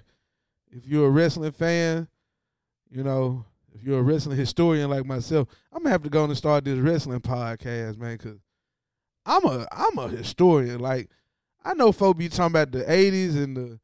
If 0.70 0.86
you're 0.86 1.08
a 1.08 1.10
wrestling 1.10 1.52
fan, 1.52 2.08
you 2.90 3.02
know, 3.02 3.44
if 3.74 3.82
you're 3.82 4.00
a 4.00 4.02
wrestling 4.02 4.36
historian 4.36 4.90
like 4.90 5.06
myself, 5.06 5.48
I'm 5.72 5.82
gonna 5.82 5.90
have 5.90 6.02
to 6.02 6.10
go 6.10 6.24
and 6.24 6.36
start 6.36 6.64
this 6.64 6.78
wrestling 6.78 7.20
podcast, 7.20 7.96
man, 7.98 8.16
because 8.16 8.38
I'm 9.26 9.44
a 9.44 9.66
I'm 9.72 9.98
a 9.98 10.08
historian. 10.08 10.80
Like 10.80 11.08
I 11.64 11.74
know 11.74 11.92
folk 11.92 12.18
be 12.18 12.28
talking 12.28 12.52
about 12.52 12.72
the 12.72 12.84
'80s 12.84 13.36
and 13.36 13.56
the 13.56 13.80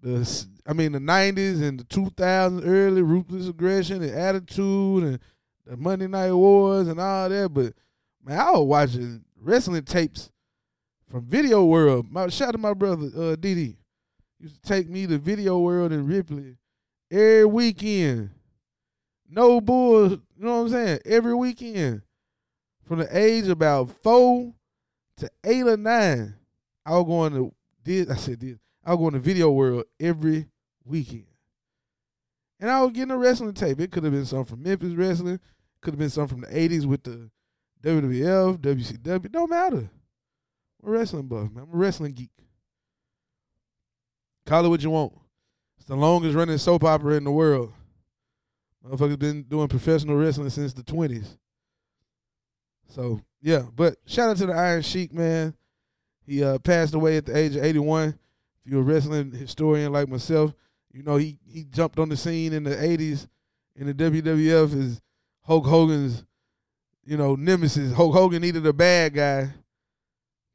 the 0.00 0.46
I 0.66 0.72
mean 0.72 0.92
the 0.92 0.98
'90s 0.98 1.62
and 1.62 1.80
the 1.80 1.84
2000s, 1.84 2.62
early 2.66 3.02
ruthless 3.02 3.48
aggression 3.48 4.02
and 4.02 4.12
attitude 4.12 5.04
and 5.04 5.18
the 5.66 5.76
Monday 5.76 6.08
Night 6.08 6.32
Wars 6.32 6.88
and 6.88 7.00
all 7.00 7.28
that. 7.28 7.54
But 7.54 7.74
man, 8.24 8.38
I 8.38 8.50
was 8.52 8.66
watching 8.66 9.24
wrestling 9.40 9.84
tapes 9.84 10.30
from 11.10 11.24
Video 11.24 11.64
World. 11.64 12.10
My 12.10 12.28
shout 12.28 12.48
out 12.48 12.52
to 12.52 12.58
my 12.58 12.74
brother 12.74 13.10
uh 13.16 13.36
Didi. 13.36 13.76
Used 14.38 14.60
to 14.60 14.68
take 14.68 14.88
me 14.88 15.06
to 15.06 15.18
Video 15.18 15.58
World 15.60 15.92
in 15.92 16.06
Ripley 16.06 16.56
every 17.10 17.44
weekend. 17.44 18.30
No 19.34 19.62
bull, 19.62 20.10
you 20.10 20.20
know 20.36 20.56
what 20.56 20.62
I'm 20.64 20.68
saying? 20.68 20.98
Every 21.06 21.34
weekend. 21.34 22.02
From 22.84 22.98
the 22.98 23.18
age 23.18 23.48
about 23.48 23.88
four 24.02 24.52
to 25.16 25.30
eight 25.44 25.62
or 25.62 25.78
nine, 25.78 26.34
I 26.84 26.98
was 26.98 27.06
going 27.06 27.32
to 27.32 27.54
did 27.82 28.10
I 28.10 28.16
said 28.16 28.40
did 28.40 28.58
I 28.84 28.90
was 28.90 28.98
going 28.98 29.14
to 29.14 29.20
Video 29.20 29.50
World 29.50 29.84
every 29.98 30.48
weekend. 30.84 31.24
And 32.60 32.70
I 32.70 32.82
was 32.82 32.92
getting 32.92 33.10
a 33.10 33.16
wrestling 33.16 33.54
tape. 33.54 33.80
It 33.80 33.90
could 33.90 34.04
have 34.04 34.12
been 34.12 34.26
something 34.26 34.56
from 34.56 34.62
Memphis 34.64 34.92
Wrestling, 34.92 35.40
could 35.80 35.94
have 35.94 35.98
been 35.98 36.10
something 36.10 36.42
from 36.42 36.52
the 36.52 36.68
80s 36.68 36.84
with 36.84 37.02
the 37.02 37.30
WWF, 37.82 38.58
WCW. 38.58 39.32
Don't 39.32 39.50
matter. 39.50 39.90
I'm 40.82 40.88
a 40.88 40.90
wrestling 40.90 41.26
buff, 41.26 41.50
man. 41.50 41.64
I'm 41.64 41.74
a 41.74 41.76
wrestling 41.76 42.12
geek. 42.12 42.30
Call 44.44 44.66
it 44.66 44.68
what 44.68 44.82
you 44.82 44.90
want. 44.90 45.14
It's 45.78 45.86
the 45.86 45.96
longest 45.96 46.36
running 46.36 46.58
soap 46.58 46.84
opera 46.84 47.14
in 47.14 47.24
the 47.24 47.30
world. 47.30 47.72
Motherfuckers 48.84 49.18
been 49.18 49.42
doing 49.44 49.68
professional 49.68 50.16
wrestling 50.16 50.50
since 50.50 50.72
the 50.72 50.82
twenties. 50.82 51.36
So 52.88 53.20
yeah, 53.40 53.62
but 53.74 53.96
shout 54.06 54.30
out 54.30 54.36
to 54.38 54.46
the 54.46 54.52
Iron 54.52 54.82
Sheik, 54.82 55.12
man. 55.12 55.54
He 56.26 56.42
uh, 56.42 56.58
passed 56.58 56.94
away 56.94 57.16
at 57.16 57.26
the 57.26 57.36
age 57.36 57.56
of 57.56 57.64
81. 57.64 58.10
If 58.64 58.70
you're 58.70 58.80
a 58.80 58.84
wrestling 58.84 59.32
historian 59.32 59.92
like 59.92 60.08
myself, 60.08 60.52
you 60.92 61.02
know 61.02 61.16
he 61.16 61.38
he 61.48 61.64
jumped 61.64 61.98
on 61.98 62.08
the 62.08 62.16
scene 62.16 62.52
in 62.52 62.64
the 62.64 62.76
80s 62.76 63.26
in 63.76 63.86
the 63.86 63.94
WWF 63.94 64.80
as 64.80 65.00
Hulk 65.42 65.66
Hogan's, 65.66 66.24
you 67.04 67.16
know, 67.16 67.34
nemesis. 67.34 67.94
Hulk 67.94 68.14
Hogan 68.14 68.42
needed 68.42 68.66
a 68.66 68.72
bad 68.72 69.14
guy 69.14 69.50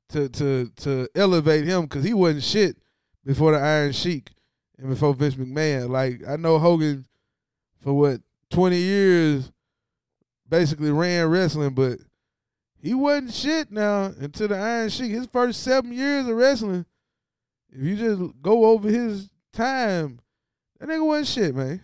to 0.09 0.29
to 0.29 0.71
to 0.77 1.09
elevate 1.15 1.65
him 1.65 1.83
because 1.83 2.03
he 2.03 2.13
wasn't 2.13 2.43
shit 2.43 2.77
before 3.25 3.51
the 3.51 3.59
Iron 3.59 3.91
Sheik 3.91 4.31
and 4.77 4.89
before 4.89 5.13
Vince 5.13 5.35
McMahon. 5.35 5.89
Like 5.89 6.21
I 6.27 6.37
know 6.37 6.59
Hogan 6.59 7.05
for 7.87 7.93
what 7.93 8.19
twenty 8.49 8.79
years 8.79 9.49
basically 10.49 10.91
ran 10.91 11.25
wrestling, 11.27 11.73
but 11.73 11.99
he 12.81 12.93
wasn't 12.93 13.33
shit 13.33 13.71
now 13.71 14.11
until 14.19 14.49
the 14.49 14.57
Iron 14.57 14.89
Sheik. 14.89 15.11
His 15.11 15.27
first 15.27 15.63
seven 15.63 15.93
years 15.93 16.27
of 16.27 16.35
wrestling, 16.35 16.85
if 17.71 17.81
you 17.81 17.95
just 17.95 18.41
go 18.41 18.65
over 18.65 18.89
his 18.89 19.29
time, 19.53 20.19
that 20.77 20.89
nigga 20.89 21.05
wasn't 21.05 21.27
shit, 21.27 21.55
man. 21.55 21.81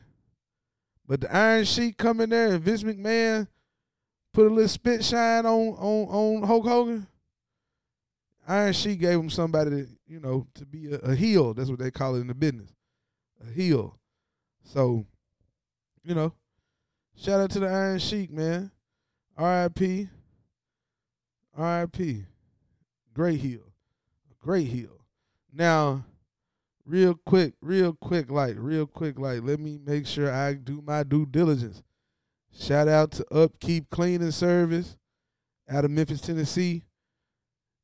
But 1.08 1.22
the 1.22 1.34
Iron 1.34 1.64
Sheik 1.64 1.96
come 1.96 2.20
in 2.20 2.32
there 2.32 2.52
and 2.52 2.62
Vince 2.62 2.84
McMahon 2.84 3.48
put 4.34 4.48
a 4.48 4.54
little 4.54 4.68
spit 4.68 5.06
shine 5.06 5.46
on 5.46 5.70
on 5.70 6.42
on 6.42 6.44
Hulk 6.44 6.66
Hogan. 6.66 7.08
Iron 8.46 8.74
Sheik 8.74 9.00
gave 9.00 9.18
him 9.18 9.30
somebody 9.30 9.70
to, 9.70 9.88
you 10.06 10.20
know, 10.20 10.48
to 10.56 10.66
be 10.66 10.92
a, 10.92 10.98
a 10.98 11.16
heel. 11.16 11.54
That's 11.54 11.70
what 11.70 11.80
they 11.80 11.92
call 11.92 12.16
it 12.16 12.20
in 12.20 12.28
the 12.28 12.36
business. 12.36 12.74
A 13.42 13.50
heel. 13.50 13.98
So, 14.66 15.06
you 16.04 16.16
know, 16.16 16.34
shout 17.16 17.40
out 17.40 17.52
to 17.52 17.60
the 17.60 17.68
Iron 17.68 18.00
Sheik, 18.00 18.32
man. 18.32 18.72
R.I.P. 19.38 20.10
R.I.P. 21.58 22.26
Great 23.14 23.40
heel. 23.40 23.74
Great 24.40 24.68
heel. 24.68 25.06
Now, 25.52 26.06
real 26.86 27.20
quick, 27.26 27.54
real 27.62 27.94
quick, 27.94 28.30
like, 28.30 28.56
real 28.58 28.86
quick, 28.86 29.20
like, 29.20 29.42
let 29.44 29.60
me 29.60 29.80
make 29.84 30.06
sure 30.06 30.32
I 30.32 30.54
do 30.54 30.82
my 30.86 31.04
due 31.04 31.26
diligence. 31.26 31.82
Shout 32.52 32.88
out 32.88 33.12
to 33.14 33.34
Upkeep 33.34 33.90
Cleaning 33.90 34.32
Service 34.32 34.98
out 35.70 35.86
of 35.86 35.92
Memphis, 35.92 36.22
Tennessee. 36.22 36.84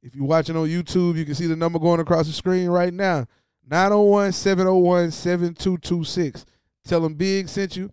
If 0.02 0.16
you're 0.16 0.26
watching 0.26 0.56
on 0.56 0.68
YouTube, 0.68 1.16
you 1.16 1.26
can 1.26 1.36
see 1.36 1.48
the 1.48 1.56
number 1.56 1.80
going 1.80 2.00
across 2.00 2.28
the 2.28 2.34
screen 2.34 2.70
right 2.70 2.94
now 2.94 3.26
901 3.70 4.32
701 4.32 5.12
7226. 5.12 6.46
Tell 6.86 7.02
them 7.02 7.16
Big 7.16 7.50
sent 7.50 7.76
you. 7.76 7.92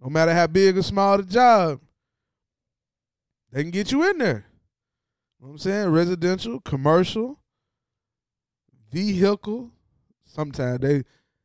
No 0.00 0.08
matter 0.08 0.32
how 0.32 0.46
big 0.46 0.78
or 0.78 0.82
small 0.82 1.18
the 1.18 1.24
job, 1.24 1.80
they 3.52 3.62
can 3.62 3.70
get 3.70 3.92
you 3.92 4.08
in 4.08 4.18
there. 4.18 4.46
You 5.38 5.46
know 5.46 5.48
what 5.48 5.50
I'm 5.52 5.58
saying? 5.58 5.88
Residential, 5.90 6.60
commercial, 6.60 7.38
vehicle. 8.90 9.70
Sometimes 10.24 10.80
they, 10.80 11.02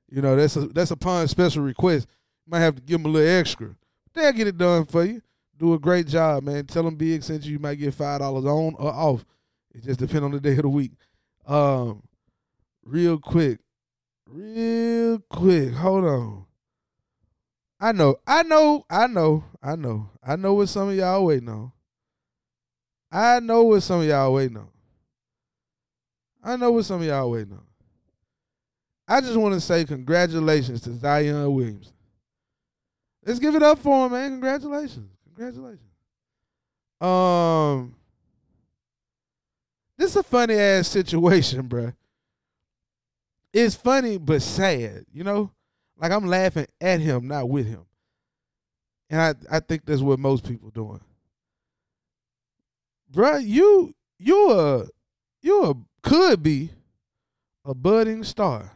you 0.09 0.21
know, 0.21 0.35
that's 0.35 0.55
a 0.55 0.67
that's 0.67 0.91
upon 0.91 1.27
special 1.27 1.63
request. 1.63 2.07
You 2.45 2.51
might 2.51 2.59
have 2.59 2.75
to 2.75 2.81
give 2.81 3.01
them 3.01 3.11
a 3.11 3.13
little 3.13 3.39
extra. 3.39 3.75
They'll 4.13 4.31
get 4.31 4.47
it 4.47 4.57
done 4.57 4.85
for 4.85 5.03
you. 5.03 5.21
Do 5.57 5.73
a 5.73 5.79
great 5.79 6.07
job, 6.07 6.43
man. 6.43 6.65
Tell 6.65 6.83
them 6.83 6.95
Big 6.95 7.23
sent 7.23 7.45
you. 7.45 7.53
You 7.53 7.59
might 7.59 7.75
get 7.75 7.93
five 7.93 8.19
dollars 8.19 8.45
on 8.45 8.75
or 8.75 8.93
off. 8.93 9.25
It 9.73 9.83
just 9.83 9.99
depends 9.99 10.23
on 10.23 10.31
the 10.31 10.39
day 10.39 10.51
of 10.51 10.61
the 10.61 10.69
week. 10.69 10.91
Um, 11.45 12.03
real 12.83 13.17
quick, 13.17 13.59
real 14.27 15.19
quick. 15.29 15.73
Hold 15.73 16.05
on. 16.05 16.45
I 17.79 17.91
know, 17.91 18.15
I 18.25 18.43
know, 18.43 18.85
I 18.89 19.07
know, 19.07 19.43
I 19.61 19.75
know, 19.75 20.09
I 20.25 20.35
know 20.35 20.53
what 20.53 20.69
some 20.69 20.89
of 20.89 20.95
y'all 20.95 21.25
waiting 21.25 21.49
on. 21.49 21.71
I 23.11 23.39
know 23.39 23.63
what 23.63 23.83
some 23.83 24.01
of 24.01 24.07
y'all 24.07 24.33
waiting 24.33 24.57
on. 24.57 24.69
I 26.43 26.55
know 26.55 26.71
what 26.71 26.85
some 26.85 27.01
of 27.01 27.07
y'all 27.07 27.31
waiting 27.31 27.53
on. 27.53 27.63
I 29.07 29.21
just 29.21 29.35
want 29.35 29.53
to 29.53 29.61
say 29.61 29.85
congratulations 29.85 30.81
to 30.81 30.93
Zion 30.93 31.53
Williams. 31.53 31.91
Let's 33.25 33.39
give 33.39 33.55
it 33.55 33.63
up 33.63 33.79
for 33.79 34.05
him, 34.05 34.11
man. 34.11 34.31
Congratulations. 34.31 35.09
Congratulations. 35.25 35.79
Um, 37.01 37.95
this 39.97 40.11
is 40.11 40.17
a 40.17 40.23
funny 40.23 40.55
ass 40.55 40.87
situation, 40.89 41.67
bruh. 41.67 41.93
It's 43.53 43.75
funny 43.75 44.17
but 44.17 44.41
sad, 44.41 45.05
you 45.13 45.23
know? 45.23 45.51
Like 45.97 46.11
I'm 46.11 46.27
laughing 46.27 46.67
at 46.81 46.99
him, 46.99 47.27
not 47.27 47.49
with 47.49 47.67
him. 47.67 47.85
And 49.09 49.21
I, 49.21 49.57
I 49.57 49.59
think 49.59 49.85
that's 49.85 50.01
what 50.01 50.19
most 50.19 50.47
people 50.47 50.69
doing. 50.69 51.01
Bruh, 53.11 53.45
you 53.45 53.93
you 54.17 54.51
a 54.51 54.85
you 55.41 55.63
a 55.63 55.75
could 56.01 56.43
be 56.43 56.71
a 57.63 57.73
budding 57.73 58.23
star. 58.23 58.71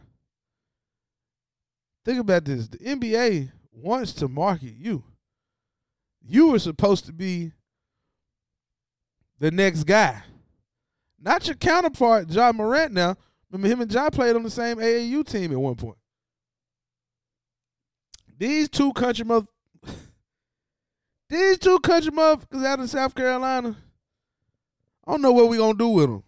Think 2.04 2.20
about 2.20 2.44
this. 2.44 2.68
The 2.68 2.78
NBA 2.78 3.50
wants 3.72 4.12
to 4.14 4.28
market 4.28 4.74
you. 4.76 5.04
You 6.26 6.48
were 6.48 6.58
supposed 6.58 7.06
to 7.06 7.12
be 7.12 7.52
the 9.38 9.50
next 9.50 9.84
guy. 9.84 10.22
Not 11.20 11.46
your 11.46 11.56
counterpart, 11.56 12.30
Ja 12.30 12.52
Morant 12.52 12.92
now. 12.92 13.16
Remember 13.50 13.68
him 13.68 13.80
and 13.82 13.92
Ja 13.92 14.08
played 14.10 14.36
on 14.36 14.42
the 14.42 14.50
same 14.50 14.78
AAU 14.78 15.26
team 15.26 15.52
at 15.52 15.58
one 15.58 15.74
point. 15.74 15.98
These 18.40 18.70
two 18.70 18.94
country 18.94 19.26
mother 19.26 19.46
these 21.28 21.58
two 21.58 21.78
country 21.78 22.10
motherfuckers 22.10 22.64
out 22.64 22.80
in 22.80 22.88
South 22.88 23.14
Carolina, 23.14 23.76
I 25.06 25.10
don't 25.10 25.20
know 25.20 25.30
what 25.30 25.50
we 25.50 25.58
gonna 25.58 25.76
do 25.76 25.90
with 25.90 26.06
them. 26.06 26.24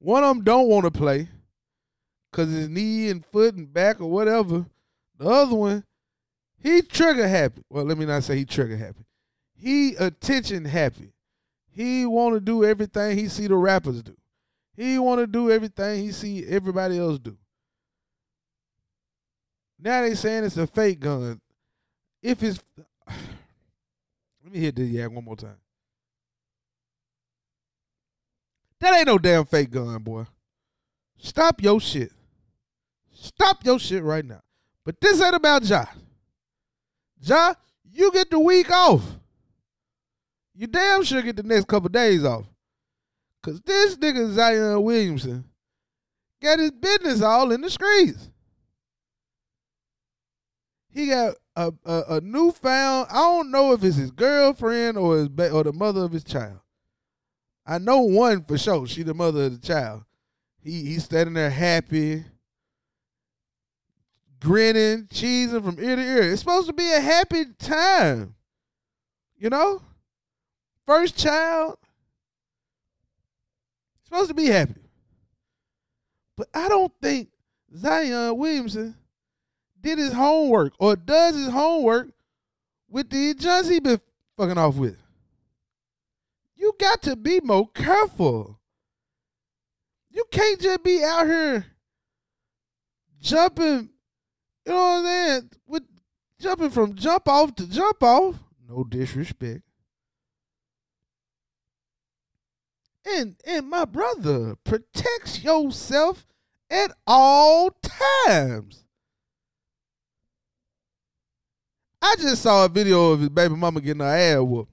One 0.00 0.24
of 0.24 0.34
them 0.34 0.44
don't 0.44 0.68
want 0.68 0.84
to 0.84 0.90
play 0.90 1.28
because 2.30 2.50
his 2.50 2.68
knee 2.68 3.08
and 3.08 3.24
foot 3.24 3.54
and 3.54 3.72
back 3.72 4.00
or 4.00 4.10
whatever. 4.10 4.66
The 5.16 5.28
other 5.28 5.54
one, 5.54 5.84
he 6.60 6.82
trigger 6.82 7.28
happy. 7.28 7.62
Well, 7.70 7.84
let 7.84 7.98
me 7.98 8.04
not 8.04 8.24
say 8.24 8.38
he 8.38 8.44
trigger 8.44 8.76
happy. 8.76 9.04
He 9.54 9.94
attention 9.94 10.64
happy. 10.64 11.12
He 11.70 12.04
want 12.04 12.34
to 12.34 12.40
do 12.40 12.64
everything 12.64 13.16
he 13.16 13.28
see 13.28 13.46
the 13.46 13.54
rappers 13.54 14.02
do. 14.02 14.16
He 14.74 14.98
want 14.98 15.20
to 15.20 15.26
do 15.28 15.52
everything 15.52 16.02
he 16.02 16.10
see 16.10 16.44
everybody 16.46 16.98
else 16.98 17.20
do. 17.20 17.38
Now 19.78 20.02
they 20.02 20.14
saying 20.14 20.44
it's 20.44 20.56
a 20.56 20.66
fake 20.66 21.00
gun. 21.00 21.40
If 22.22 22.42
it's, 22.42 22.60
let 23.06 24.52
me 24.52 24.58
hit 24.58 24.76
the 24.76 24.84
yak 24.84 25.10
one 25.10 25.24
more 25.24 25.36
time. 25.36 25.56
That 28.80 28.94
ain't 28.94 29.06
no 29.06 29.18
damn 29.18 29.44
fake 29.44 29.70
gun, 29.70 30.02
boy. 30.02 30.26
Stop 31.18 31.62
your 31.62 31.80
shit. 31.80 32.12
Stop 33.12 33.64
your 33.64 33.78
shit 33.78 34.02
right 34.02 34.24
now. 34.24 34.40
But 34.84 35.00
this 35.00 35.20
ain't 35.20 35.34
about 35.34 35.64
Ja. 35.64 35.84
Ja, 37.20 37.54
you 37.84 38.12
get 38.12 38.30
the 38.30 38.38
week 38.38 38.70
off. 38.70 39.02
You 40.54 40.66
damn 40.66 41.02
sure 41.02 41.22
get 41.22 41.36
the 41.36 41.42
next 41.42 41.66
couple 41.66 41.88
days 41.88 42.24
off. 42.24 42.44
Cause 43.42 43.60
this 43.60 43.96
nigga 43.96 44.32
Zion 44.32 44.82
Williamson 44.82 45.44
got 46.42 46.58
his 46.58 46.72
business 46.72 47.22
all 47.22 47.52
in 47.52 47.60
the 47.60 47.70
streets. 47.70 48.27
He 50.90 51.08
got 51.08 51.34
a, 51.54 51.72
a, 51.84 52.02
a 52.08 52.20
newfound. 52.20 53.08
I 53.10 53.14
don't 53.14 53.50
know 53.50 53.72
if 53.72 53.84
it's 53.84 53.96
his 53.96 54.10
girlfriend 54.10 54.96
or 54.96 55.18
his 55.18 55.28
ba- 55.28 55.50
or 55.50 55.64
the 55.64 55.72
mother 55.72 56.02
of 56.02 56.12
his 56.12 56.24
child. 56.24 56.60
I 57.66 57.78
know 57.78 58.00
one 58.00 58.44
for 58.44 58.56
sure. 58.56 58.86
She 58.86 59.02
the 59.02 59.14
mother 59.14 59.44
of 59.44 59.60
the 59.60 59.66
child. 59.66 60.04
He 60.60 60.84
he's 60.84 61.04
standing 61.04 61.34
there 61.34 61.50
happy, 61.50 62.24
grinning, 64.40 65.06
cheesing 65.08 65.62
from 65.62 65.82
ear 65.82 65.96
to 65.96 66.02
ear. 66.02 66.32
It's 66.32 66.40
supposed 66.40 66.68
to 66.68 66.72
be 66.72 66.90
a 66.92 67.00
happy 67.00 67.44
time. 67.58 68.34
You 69.36 69.50
know? 69.50 69.82
First 70.86 71.16
child. 71.18 71.76
Supposed 74.04 74.28
to 74.28 74.34
be 74.34 74.46
happy. 74.46 74.74
But 76.36 76.48
I 76.54 76.68
don't 76.68 76.92
think 77.02 77.28
Zion 77.76 78.36
Williamson 78.38 78.94
did 79.80 79.98
his 79.98 80.12
homework 80.12 80.74
or 80.78 80.96
does 80.96 81.34
his 81.34 81.48
homework 81.48 82.10
with 82.88 83.10
the 83.10 83.34
Johnson 83.34 83.74
he 83.74 83.80
been 83.80 84.00
fucking 84.36 84.58
off 84.58 84.76
with. 84.76 84.96
You 86.56 86.72
got 86.78 87.02
to 87.02 87.16
be 87.16 87.40
more 87.42 87.68
careful. 87.68 88.58
You 90.10 90.24
can't 90.30 90.60
just 90.60 90.82
be 90.82 91.02
out 91.04 91.26
here 91.26 91.66
jumping, 93.20 93.90
you 94.66 94.72
know 94.72 94.74
what 94.74 94.98
I'm 94.98 95.04
saying? 95.04 95.50
With 95.66 95.82
jumping 96.40 96.70
from 96.70 96.94
jump 96.94 97.28
off 97.28 97.54
to 97.56 97.68
jump 97.68 98.02
off. 98.02 98.36
No 98.68 98.84
disrespect. 98.84 99.62
And 103.06 103.36
and 103.46 103.68
my 103.70 103.84
brother 103.84 104.56
protects 104.64 105.42
yourself 105.42 106.26
at 106.68 106.92
all 107.06 107.70
times. 108.26 108.84
I 112.00 112.16
just 112.16 112.42
saw 112.42 112.64
a 112.64 112.68
video 112.68 113.12
of 113.12 113.20
his 113.20 113.28
baby 113.28 113.54
mama 113.54 113.80
getting 113.80 114.00
her 114.00 114.06
ass 114.06 114.40
whooped. 114.40 114.72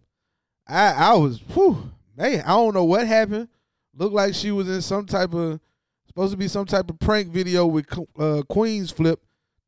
I 0.68 0.92
I 0.92 1.14
was 1.14 1.40
whew, 1.54 1.92
man, 2.16 2.42
I 2.42 2.50
don't 2.50 2.74
know 2.74 2.84
what 2.86 3.08
happened. 3.08 3.50
Looked 3.94 4.14
like 4.14 4.34
she 4.34 4.52
was 4.52 4.70
in 4.70 4.82
some 4.82 5.06
type 5.06 5.34
of 5.34 5.60
supposed 6.08 6.32
to 6.32 6.38
be 6.38 6.48
some 6.48 6.66
type 6.66 6.90
of 6.90 7.00
prank 7.00 7.30
video 7.30 7.66
with 7.66 7.92
uh, 7.92 8.44
Queenzflip, 8.50 9.18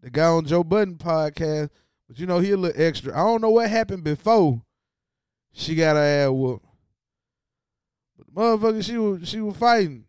the 0.02 0.10
guy 0.10 0.28
on 0.28 0.46
Joe 0.46 0.64
Budden 0.64 0.96
podcast. 0.96 1.70
But 2.08 2.20
you 2.20 2.26
know 2.26 2.40
he 2.40 2.52
a 2.52 2.58
little 2.58 2.82
extra. 2.82 3.14
I 3.14 3.24
don't 3.24 3.42
know 3.42 3.50
what 3.50 3.70
happened 3.70 4.04
before 4.04 4.62
she 5.52 5.76
got 5.76 5.96
her 5.96 6.02
ass 6.02 6.30
whooped. 6.30 6.66
But 8.18 8.28
the 8.28 8.32
motherfucker, 8.34 8.84
she 8.84 8.98
was 8.98 9.28
she 9.28 9.42
was 9.42 9.58
fighting, 9.58 10.06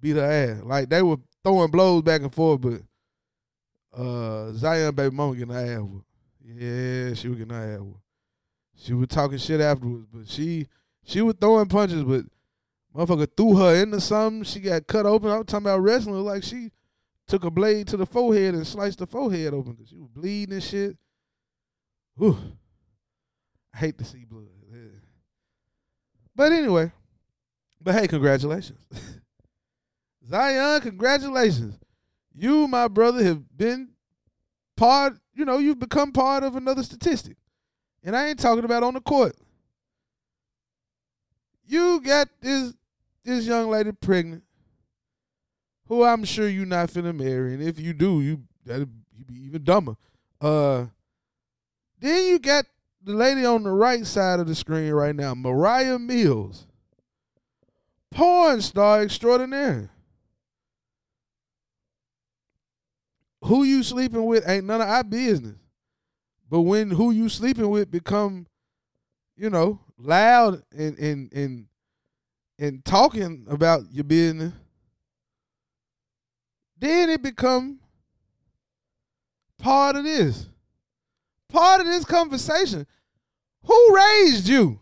beat 0.00 0.16
her 0.16 0.24
ass. 0.24 0.62
Like 0.64 0.88
they 0.88 1.02
were 1.02 1.18
throwing 1.44 1.70
blows 1.70 2.02
back 2.02 2.22
and 2.22 2.34
forth, 2.34 2.60
but 2.60 2.80
Zion 4.54 4.94
baby 4.94 5.14
mama 5.14 5.36
getting 5.36 5.54
her 5.54 5.60
ass 5.60 5.80
whooped. 5.80 6.06
Yeah, 6.44 7.14
she 7.14 7.28
was 7.28 7.38
getting 7.38 7.54
her 7.54 7.74
ass 7.74 7.80
whooped. 7.80 8.00
She 8.76 8.92
was 8.92 9.08
talking 9.08 9.38
shit 9.38 9.60
afterwards, 9.60 10.06
but 10.12 10.28
she 10.28 10.66
she 11.04 11.22
was 11.22 11.34
throwing 11.40 11.66
punches, 11.66 12.04
but 12.04 12.24
motherfucker 12.94 13.28
threw 13.36 13.56
her 13.56 13.74
into 13.74 14.00
something. 14.00 14.44
She 14.44 14.60
got 14.60 14.86
cut 14.86 15.06
open. 15.06 15.30
I 15.30 15.38
was 15.38 15.46
talking 15.46 15.66
about 15.66 15.80
wrestling, 15.80 16.24
like 16.24 16.42
she 16.42 16.70
took 17.26 17.44
a 17.44 17.50
blade 17.50 17.88
to 17.88 17.96
the 17.96 18.06
forehead 18.06 18.54
and 18.54 18.66
sliced 18.66 18.98
the 18.98 19.06
forehead 19.06 19.54
open 19.54 19.72
because 19.72 19.88
she 19.88 19.96
was 19.96 20.08
bleeding 20.08 20.54
and 20.54 20.62
shit. 20.62 20.96
Whew. 22.16 22.38
I 23.74 23.78
hate 23.78 23.98
to 23.98 24.04
see 24.04 24.24
blood. 24.24 24.46
But 26.36 26.52
anyway, 26.52 26.92
but 27.80 27.94
hey, 27.94 28.06
congratulations. 28.06 28.78
Zion, 30.28 30.82
congratulations. 30.82 31.78
You, 32.34 32.68
my 32.68 32.88
brother, 32.88 33.24
have 33.24 33.56
been 33.56 33.88
part, 34.76 35.18
you 35.34 35.44
know, 35.44 35.58
you've 35.58 35.78
become 35.78 36.12
part 36.12 36.42
of 36.44 36.56
another 36.56 36.82
statistic. 36.82 37.36
And 38.04 38.16
I 38.16 38.28
ain't 38.28 38.38
talking 38.38 38.64
about 38.64 38.82
on 38.82 38.94
the 38.94 39.00
court. 39.00 39.36
you 41.66 42.00
got 42.00 42.28
this 42.40 42.74
this 43.24 43.44
young 43.44 43.68
lady 43.68 43.90
pregnant, 43.90 44.44
who 45.88 46.04
I'm 46.04 46.24
sure 46.24 46.48
you're 46.48 46.64
not 46.64 46.90
finna 46.90 47.14
marry, 47.14 47.54
and 47.54 47.62
if 47.62 47.80
you 47.80 47.92
do, 47.92 48.20
you 48.20 48.42
that'd 48.64 48.88
you 49.16 49.24
be 49.24 49.34
even 49.46 49.64
dumber. 49.64 49.96
Uh, 50.40 50.86
then 51.98 52.26
you 52.26 52.38
got 52.38 52.66
the 53.02 53.12
lady 53.14 53.44
on 53.44 53.64
the 53.64 53.70
right 53.70 54.06
side 54.06 54.38
of 54.38 54.46
the 54.46 54.54
screen 54.54 54.92
right 54.92 55.16
now, 55.16 55.34
Moriah 55.34 55.98
Mills, 55.98 56.66
porn 58.12 58.60
star 58.60 59.02
extraordinaire. 59.02 59.90
Who 63.46 63.62
you 63.62 63.84
sleeping 63.84 64.26
with 64.26 64.48
ain't 64.48 64.66
none 64.66 64.80
of 64.80 64.88
our 64.88 65.04
business. 65.04 65.54
But 66.50 66.62
when 66.62 66.90
who 66.90 67.12
you 67.12 67.28
sleeping 67.28 67.68
with 67.70 67.92
become, 67.92 68.48
you 69.36 69.50
know, 69.50 69.78
loud 69.96 70.62
and 70.76 70.98
and 70.98 71.32
and 71.32 71.66
and 72.58 72.84
talking 72.84 73.46
about 73.48 73.84
your 73.92 74.02
business, 74.02 74.52
then 76.76 77.08
it 77.08 77.22
become 77.22 77.78
part 79.58 79.94
of 79.94 80.02
this. 80.02 80.48
Part 81.48 81.80
of 81.80 81.86
this 81.86 82.04
conversation. 82.04 82.84
Who 83.62 83.94
raised 83.94 84.48
you? 84.48 84.80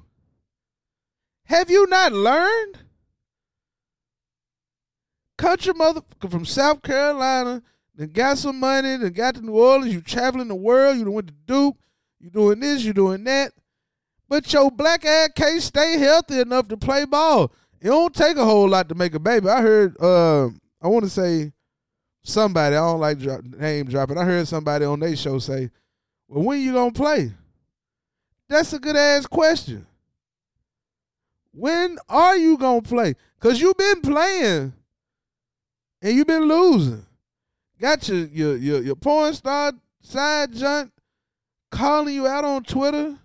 Have 1.45 1.71
you 1.71 1.87
not 1.87 2.13
learned? 2.13 2.79
Country 5.37 5.75
mother 5.75 6.01
from 6.31 6.47
South 6.47 6.81
Carolina 6.81 7.63
then 7.95 8.11
got 8.11 8.39
some 8.39 8.59
money, 8.59 8.97
then 8.97 9.13
got 9.13 9.37
to 9.37 9.41
New 9.41 9.57
Orleans, 9.57 9.95
you 9.95 10.01
traveling 10.01 10.49
the 10.49 10.55
world, 10.55 10.99
you 10.99 11.11
went 11.11 11.29
to 11.29 11.35
Duke, 11.47 11.77
you 12.19 12.31
doing 12.31 12.61
this, 12.61 12.83
you 12.83 12.93
doing 12.93 13.25
that. 13.25 13.53
But 14.29 14.53
your 14.53 14.71
black 14.71 15.05
ass 15.05 15.31
can't 15.35 15.63
stay 15.63 15.99
healthy 15.99 16.41
enough 16.41 16.67
to 16.69 16.77
play 16.77 17.05
ball. 17.05 17.53
It 17.81 17.89
don't 17.89 18.15
take 18.15 18.37
a 18.37 18.45
whole 18.45 18.69
lot 18.69 18.89
to 18.89 18.95
make 18.95 19.15
a 19.15 19.21
baby. 19.21 19.49
I 19.49 19.61
heard 19.61 20.01
uh, 20.01 20.47
I 20.81 20.89
want 20.89 21.05
to 21.05 21.11
say 21.11 21.53
somebody, 22.23 22.77
I 22.77 22.81
don't 22.81 23.01
like 23.01 23.19
drop, 23.19 23.45
name 23.45 23.87
dropping. 23.87 24.19
I 24.19 24.25
heard 24.25 24.49
somebody 24.49 24.85
on 24.87 25.01
their 25.01 25.15
show 25.15 25.39
say, 25.39 25.71
Well, 26.27 26.45
when 26.45 26.61
you 26.61 26.73
gonna 26.73 26.93
play? 26.93 27.33
That's 28.49 28.73
a 28.73 28.79
good 28.79 28.97
ass 28.97 29.27
question. 29.27 29.87
When 31.53 31.99
are 32.09 32.37
you 32.37 32.57
gonna 32.57 32.83
play? 32.83 33.15
Cause 33.39 33.61
you've 33.61 33.77
been 33.77 34.01
playing 34.01 34.73
and 36.03 36.17
you've 36.17 36.27
been 36.27 36.49
losing. 36.49 37.05
Got 37.81 38.09
your 38.09 38.27
your 38.27 38.57
your, 38.57 38.83
your 38.83 38.97
porn 38.97 39.35
star 39.35 39.73
side 40.01 40.55
junk 40.55 40.93
calling 41.71 42.15
you 42.15 42.27
out 42.27 42.45
on 42.45 42.63
Twitter. 42.63 43.19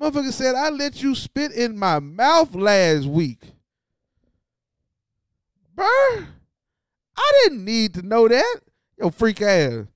Motherfucker 0.00 0.32
said, 0.32 0.54
I 0.56 0.70
let 0.70 1.02
you 1.02 1.14
spit 1.14 1.52
in 1.52 1.78
my 1.78 2.00
mouth 2.00 2.54
last 2.54 3.06
week. 3.06 3.40
Burr, 5.74 6.26
I 7.16 7.40
didn't 7.42 7.64
need 7.64 7.94
to 7.94 8.02
know 8.02 8.26
that. 8.26 8.60
Yo, 8.98 9.10
freak 9.10 9.40
ass. 9.40 9.86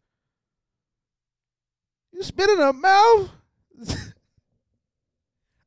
You 2.13 2.23
spit 2.23 2.49
in 2.51 2.59
her 2.59 2.73
mouth? 2.73 3.31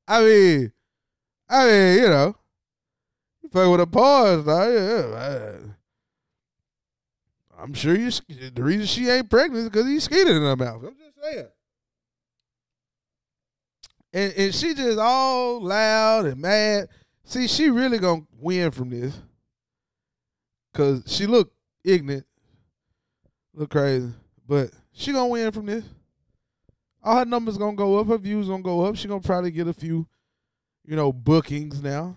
I 0.08 0.21
mean, 0.21 0.71
I 1.49 1.65
mean, 1.65 2.04
you 2.04 2.10
know, 2.10 2.36
you 3.41 3.49
fuck 3.49 3.71
with 3.71 3.82
a 3.82 3.88
pause, 3.88 4.43
star. 4.43 4.73
Yeah, 4.73 5.70
I'm 7.62 7.74
sure 7.74 7.95
you. 7.95 8.10
The 8.10 8.63
reason 8.63 8.88
she 8.88 9.08
ain't 9.10 9.30
pregnant 9.30 9.63
is 9.63 9.69
because 9.69 9.86
he's 9.86 10.04
skeeted 10.04 10.36
in 10.36 10.41
her 10.41 10.56
mouth. 10.56 10.84
I'm 10.84 10.95
just 10.95 11.21
saying. 11.21 11.47
And 14.13 14.34
and 14.34 14.56
she 14.56 14.74
just 14.74 15.00
all 15.00 15.62
loud 15.62 16.26
and 16.26 16.41
mad. 16.41 16.89
See, 17.24 17.47
she 17.47 17.69
really 17.69 18.00
gonna 18.00 18.24
win 18.39 18.71
from 18.71 18.89
this. 18.89 19.17
Cause 20.74 21.04
she 21.06 21.28
look 21.28 21.52
ignorant, 21.84 22.26
look 23.54 23.69
crazy, 23.69 24.12
but 24.47 24.71
she 24.93 25.12
gonna 25.12 25.28
win 25.28 25.52
from 25.52 25.65
this. 25.65 25.84
All 27.04 27.19
her 27.19 27.26
numbers 27.26 27.58
gonna 27.58 27.76
go 27.76 28.00
up. 28.00 28.08
Her 28.08 28.17
views 28.17 28.47
gonna 28.47 28.63
go 28.63 28.86
up. 28.86 28.95
She 28.95 29.08
gonna 29.08 29.21
probably 29.21 29.52
get 29.52 29.67
a 29.67 29.74
few, 29.74 30.08
you 30.86 30.95
know, 30.95 31.12
bookings 31.12 31.82
now. 31.82 32.15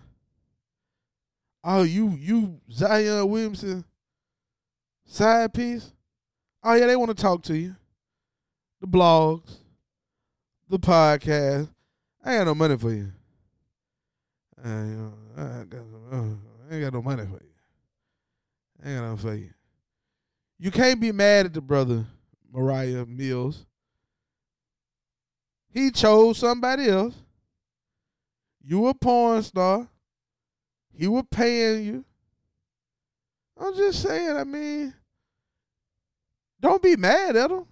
Oh, 1.63 1.83
you 1.83 2.09
you 2.19 2.61
Zion 2.71 3.29
Williamson 3.29 3.83
side 5.05 5.53
piece. 5.53 5.91
Oh 6.63 6.73
yeah, 6.73 6.87
they 6.87 6.95
want 6.95 7.15
to 7.15 7.21
talk 7.21 7.43
to 7.43 7.57
you. 7.57 7.75
The 8.81 8.87
blogs, 8.87 9.57
the 10.69 10.79
podcast. 10.79 11.69
I 12.23 12.31
ain't 12.33 12.39
got 12.39 12.45
no 12.45 12.55
money 12.55 12.77
for 12.77 12.91
you. 12.91 13.11
I 14.63 14.69
ain't, 14.69 15.13
uh, 15.37 15.41
ain't 15.41 15.69
got, 15.69 15.81
no, 15.85 16.17
uh, 16.17 16.23
I 16.69 16.73
ain't 16.73 16.83
got 16.83 16.93
no 16.93 17.01
money 17.01 17.23
for 17.23 17.43
you. 17.43 17.53
I 18.83 18.89
ain't 18.89 18.99
got 18.99 19.09
nothing 19.09 19.29
for 19.29 19.35
you. 19.35 19.49
You 20.57 20.71
can't 20.71 20.99
be 20.99 21.11
mad 21.11 21.47
at 21.47 21.53
the 21.53 21.61
brother 21.61 22.05
Moriah 22.51 23.05
Mills. 23.05 23.65
He 25.71 25.91
chose 25.91 26.37
somebody 26.37 26.89
else. 26.89 27.15
You 28.63 28.87
a 28.87 28.93
porn 28.93 29.43
star. 29.43 29.87
He 30.97 31.07
was 31.07 31.25
paying 31.29 31.83
you. 31.83 32.05
I'm 33.57 33.75
just 33.75 34.01
saying, 34.01 34.35
I 34.35 34.43
mean, 34.43 34.93
don't 36.59 36.81
be 36.81 36.95
mad 36.95 37.35
at 37.35 37.51
him. 37.51 37.65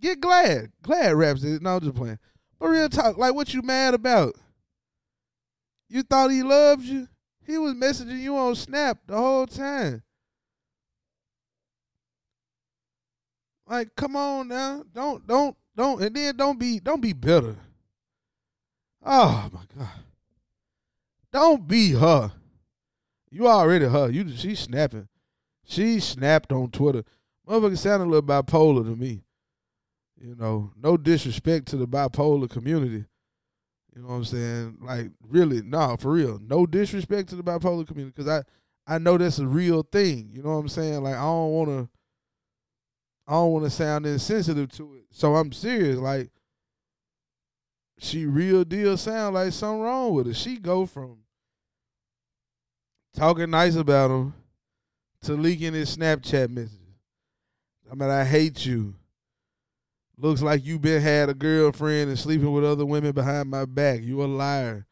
Get 0.00 0.20
glad. 0.20 0.72
Glad 0.82 1.14
raps 1.14 1.44
it. 1.44 1.62
No, 1.62 1.76
I'm 1.76 1.80
just 1.80 1.94
playing. 1.94 2.18
But 2.58 2.68
real 2.68 2.88
talk, 2.88 3.18
like 3.18 3.34
what 3.34 3.54
you 3.54 3.62
mad 3.62 3.94
about? 3.94 4.34
You 5.88 6.02
thought 6.02 6.30
he 6.30 6.42
loved 6.42 6.84
you? 6.84 7.08
He 7.46 7.56
was 7.56 7.74
messaging 7.74 8.20
you 8.20 8.36
on 8.36 8.54
Snap 8.54 8.98
the 9.06 9.16
whole 9.16 9.46
time. 9.46 10.02
Like, 13.66 13.94
come 13.96 14.16
on 14.16 14.48
now. 14.48 14.82
Don't 14.94 15.26
don't 15.26 15.56
don't 15.76 16.02
and 16.02 16.14
then 16.14 16.36
don't 16.36 16.58
be 16.58 16.80
don't 16.80 17.00
be 17.00 17.12
bitter. 17.12 17.56
Oh 19.04 19.48
my 19.52 19.60
God. 19.76 19.88
Don't 21.32 21.68
be 21.68 21.92
her. 21.92 22.32
You 23.30 23.46
already 23.46 23.86
her. 23.86 24.10
You 24.10 24.28
she 24.36 24.54
snapping. 24.54 25.08
She 25.68 26.00
snapped 26.00 26.50
on 26.50 26.70
Twitter. 26.70 27.04
Motherfucker 27.46 27.76
sounded 27.76 28.06
a 28.06 28.08
little 28.08 28.22
bipolar 28.22 28.84
to 28.84 28.96
me. 28.96 29.20
You 30.18 30.34
know, 30.34 30.72
no 30.82 30.96
disrespect 30.96 31.68
to 31.68 31.76
the 31.76 31.86
bipolar 31.86 32.48
community. 32.48 33.04
You 33.94 34.02
know 34.02 34.08
what 34.08 34.14
I'm 34.14 34.24
saying? 34.24 34.78
Like, 34.80 35.10
really, 35.28 35.60
nah, 35.60 35.96
for 35.96 36.12
real. 36.12 36.40
No 36.40 36.64
disrespect 36.64 37.28
to 37.28 37.36
the 37.36 37.42
bipolar 37.42 37.86
community 37.86 38.14
because 38.16 38.28
I, 38.28 38.42
I 38.92 38.96
know 38.96 39.18
that's 39.18 39.38
a 39.40 39.46
real 39.46 39.82
thing. 39.82 40.30
You 40.32 40.42
know 40.42 40.50
what 40.50 40.56
I'm 40.56 40.68
saying? 40.68 41.02
Like, 41.02 41.16
I 41.16 41.22
don't 41.22 41.52
want 41.52 41.68
to, 41.68 41.88
I 43.26 43.32
don't 43.32 43.52
want 43.52 43.64
to 43.66 43.70
sound 43.70 44.06
insensitive 44.06 44.72
to 44.72 44.94
it. 44.94 45.04
So 45.10 45.36
I'm 45.36 45.52
serious. 45.52 45.98
Like, 45.98 46.30
she 47.98 48.24
real 48.24 48.64
deal 48.64 48.96
sound 48.96 49.34
like 49.34 49.52
something 49.52 49.82
wrong 49.82 50.14
with 50.14 50.28
her. 50.28 50.34
She 50.34 50.56
go 50.56 50.86
from 50.86 51.18
talking 53.14 53.50
nice 53.50 53.76
about 53.76 54.10
him 54.10 54.34
to 55.22 55.34
leaking 55.34 55.74
his 55.74 55.96
Snapchat 55.96 56.50
messages. 56.50 56.78
I 57.90 57.94
mean, 57.94 58.10
I 58.10 58.24
hate 58.24 58.64
you. 58.66 58.94
Looks 60.16 60.42
like 60.42 60.64
you 60.64 60.78
been 60.78 61.00
had 61.00 61.28
a 61.28 61.34
girlfriend 61.34 62.10
and 62.10 62.18
sleeping 62.18 62.52
with 62.52 62.64
other 62.64 62.84
women 62.84 63.12
behind 63.12 63.50
my 63.50 63.64
back. 63.64 64.02
You 64.02 64.22
a 64.22 64.26
liar. 64.26 64.86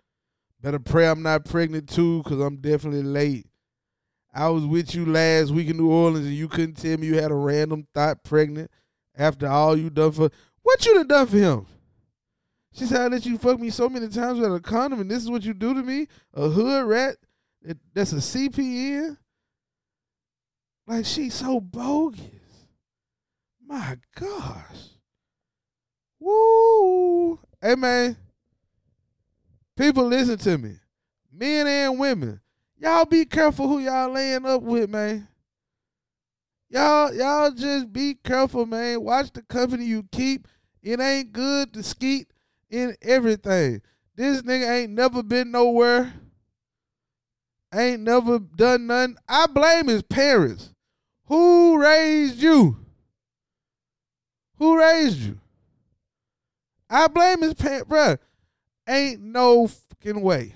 Better 0.62 0.78
pray 0.78 1.08
I'm 1.08 1.22
not 1.22 1.44
pregnant 1.44 1.88
too, 1.88 2.22
cause 2.24 2.40
I'm 2.40 2.56
definitely 2.56 3.02
late. 3.02 3.46
I 4.32 4.48
was 4.48 4.64
with 4.64 4.94
you 4.94 5.06
last 5.06 5.50
week 5.50 5.68
in 5.68 5.78
New 5.78 5.90
Orleans 5.90 6.26
and 6.26 6.34
you 6.34 6.46
couldn't 6.46 6.74
tell 6.74 6.96
me 6.96 7.06
you 7.06 7.20
had 7.20 7.30
a 7.30 7.34
random 7.34 7.86
thought 7.94 8.22
pregnant 8.22 8.70
after 9.16 9.48
all 9.48 9.76
you 9.76 9.90
done 9.90 10.12
for 10.12 10.30
what 10.62 10.84
you 10.84 10.94
done 10.94 11.08
done 11.08 11.26
for 11.26 11.38
him? 11.38 11.66
She 12.72 12.84
said 12.84 13.00
I 13.00 13.06
let 13.08 13.26
you 13.26 13.38
fuck 13.38 13.58
me 13.58 13.70
so 13.70 13.88
many 13.88 14.08
times 14.08 14.38
without 14.38 14.54
a 14.54 14.60
condom 14.60 15.00
and 15.00 15.10
this 15.10 15.22
is 15.22 15.30
what 15.30 15.42
you 15.42 15.54
do 15.54 15.74
to 15.74 15.82
me? 15.82 16.06
A 16.34 16.48
hood 16.48 16.86
rat 16.86 17.16
that's 17.94 18.12
a 18.12 18.16
CPN? 18.16 19.16
Like 20.86 21.04
she's 21.04 21.34
so 21.34 21.60
bogus. 21.60 22.20
My 23.66 23.96
gosh. 24.14 24.90
Woo. 26.20 27.38
Hey 27.60 27.74
man. 27.74 28.16
People 29.76 30.06
listen 30.06 30.38
to 30.38 30.58
me. 30.58 30.76
Men 31.32 31.66
and 31.66 31.98
women. 31.98 32.40
Y'all 32.78 33.04
be 33.04 33.24
careful 33.24 33.68
who 33.68 33.78
y'all 33.80 34.12
laying 34.12 34.46
up 34.46 34.62
with, 34.62 34.88
man. 34.88 35.28
Y'all, 36.68 37.14
y'all 37.14 37.50
just 37.50 37.92
be 37.92 38.14
careful, 38.14 38.66
man. 38.66 39.02
Watch 39.02 39.32
the 39.32 39.42
company 39.42 39.84
you 39.84 40.04
keep. 40.12 40.46
It 40.82 41.00
ain't 41.00 41.32
good 41.32 41.72
to 41.74 41.82
skeet 41.82 42.28
in 42.70 42.96
everything. 43.02 43.82
This 44.14 44.42
nigga 44.42 44.82
ain't 44.82 44.92
never 44.92 45.22
been 45.22 45.50
nowhere. 45.50 46.12
Ain't 47.74 48.02
never 48.02 48.38
done 48.38 48.86
nothing. 48.86 49.16
I 49.28 49.46
blame 49.46 49.88
his 49.88 50.02
parents. 50.02 50.72
Who 51.26 51.80
raised 51.80 52.40
you? 52.40 52.76
Who 54.58 54.78
raised 54.78 55.18
you? 55.18 55.38
I 56.88 57.08
blame 57.08 57.42
his 57.42 57.54
parents, 57.54 57.88
bruh. 57.88 58.18
Ain't 58.88 59.20
no 59.20 59.66
fucking 59.66 60.20
way. 60.20 60.54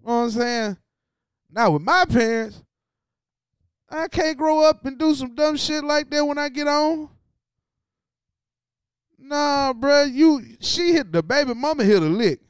You 0.00 0.06
know 0.06 0.16
what 0.16 0.22
I'm 0.24 0.30
saying? 0.30 0.76
Now 1.50 1.70
with 1.70 1.82
my 1.82 2.04
parents, 2.04 2.62
I 3.88 4.08
can't 4.08 4.36
grow 4.36 4.64
up 4.64 4.84
and 4.84 4.98
do 4.98 5.14
some 5.14 5.34
dumb 5.34 5.56
shit 5.56 5.84
like 5.84 6.10
that 6.10 6.24
when 6.24 6.38
I 6.38 6.48
get 6.48 6.66
on. 6.66 7.08
Nah, 9.18 9.72
bruh, 9.72 10.12
you 10.12 10.56
she 10.60 10.92
hit 10.92 11.12
the 11.12 11.22
baby 11.22 11.54
mama 11.54 11.84
hit 11.84 12.02
a 12.02 12.06
lick. 12.06 12.40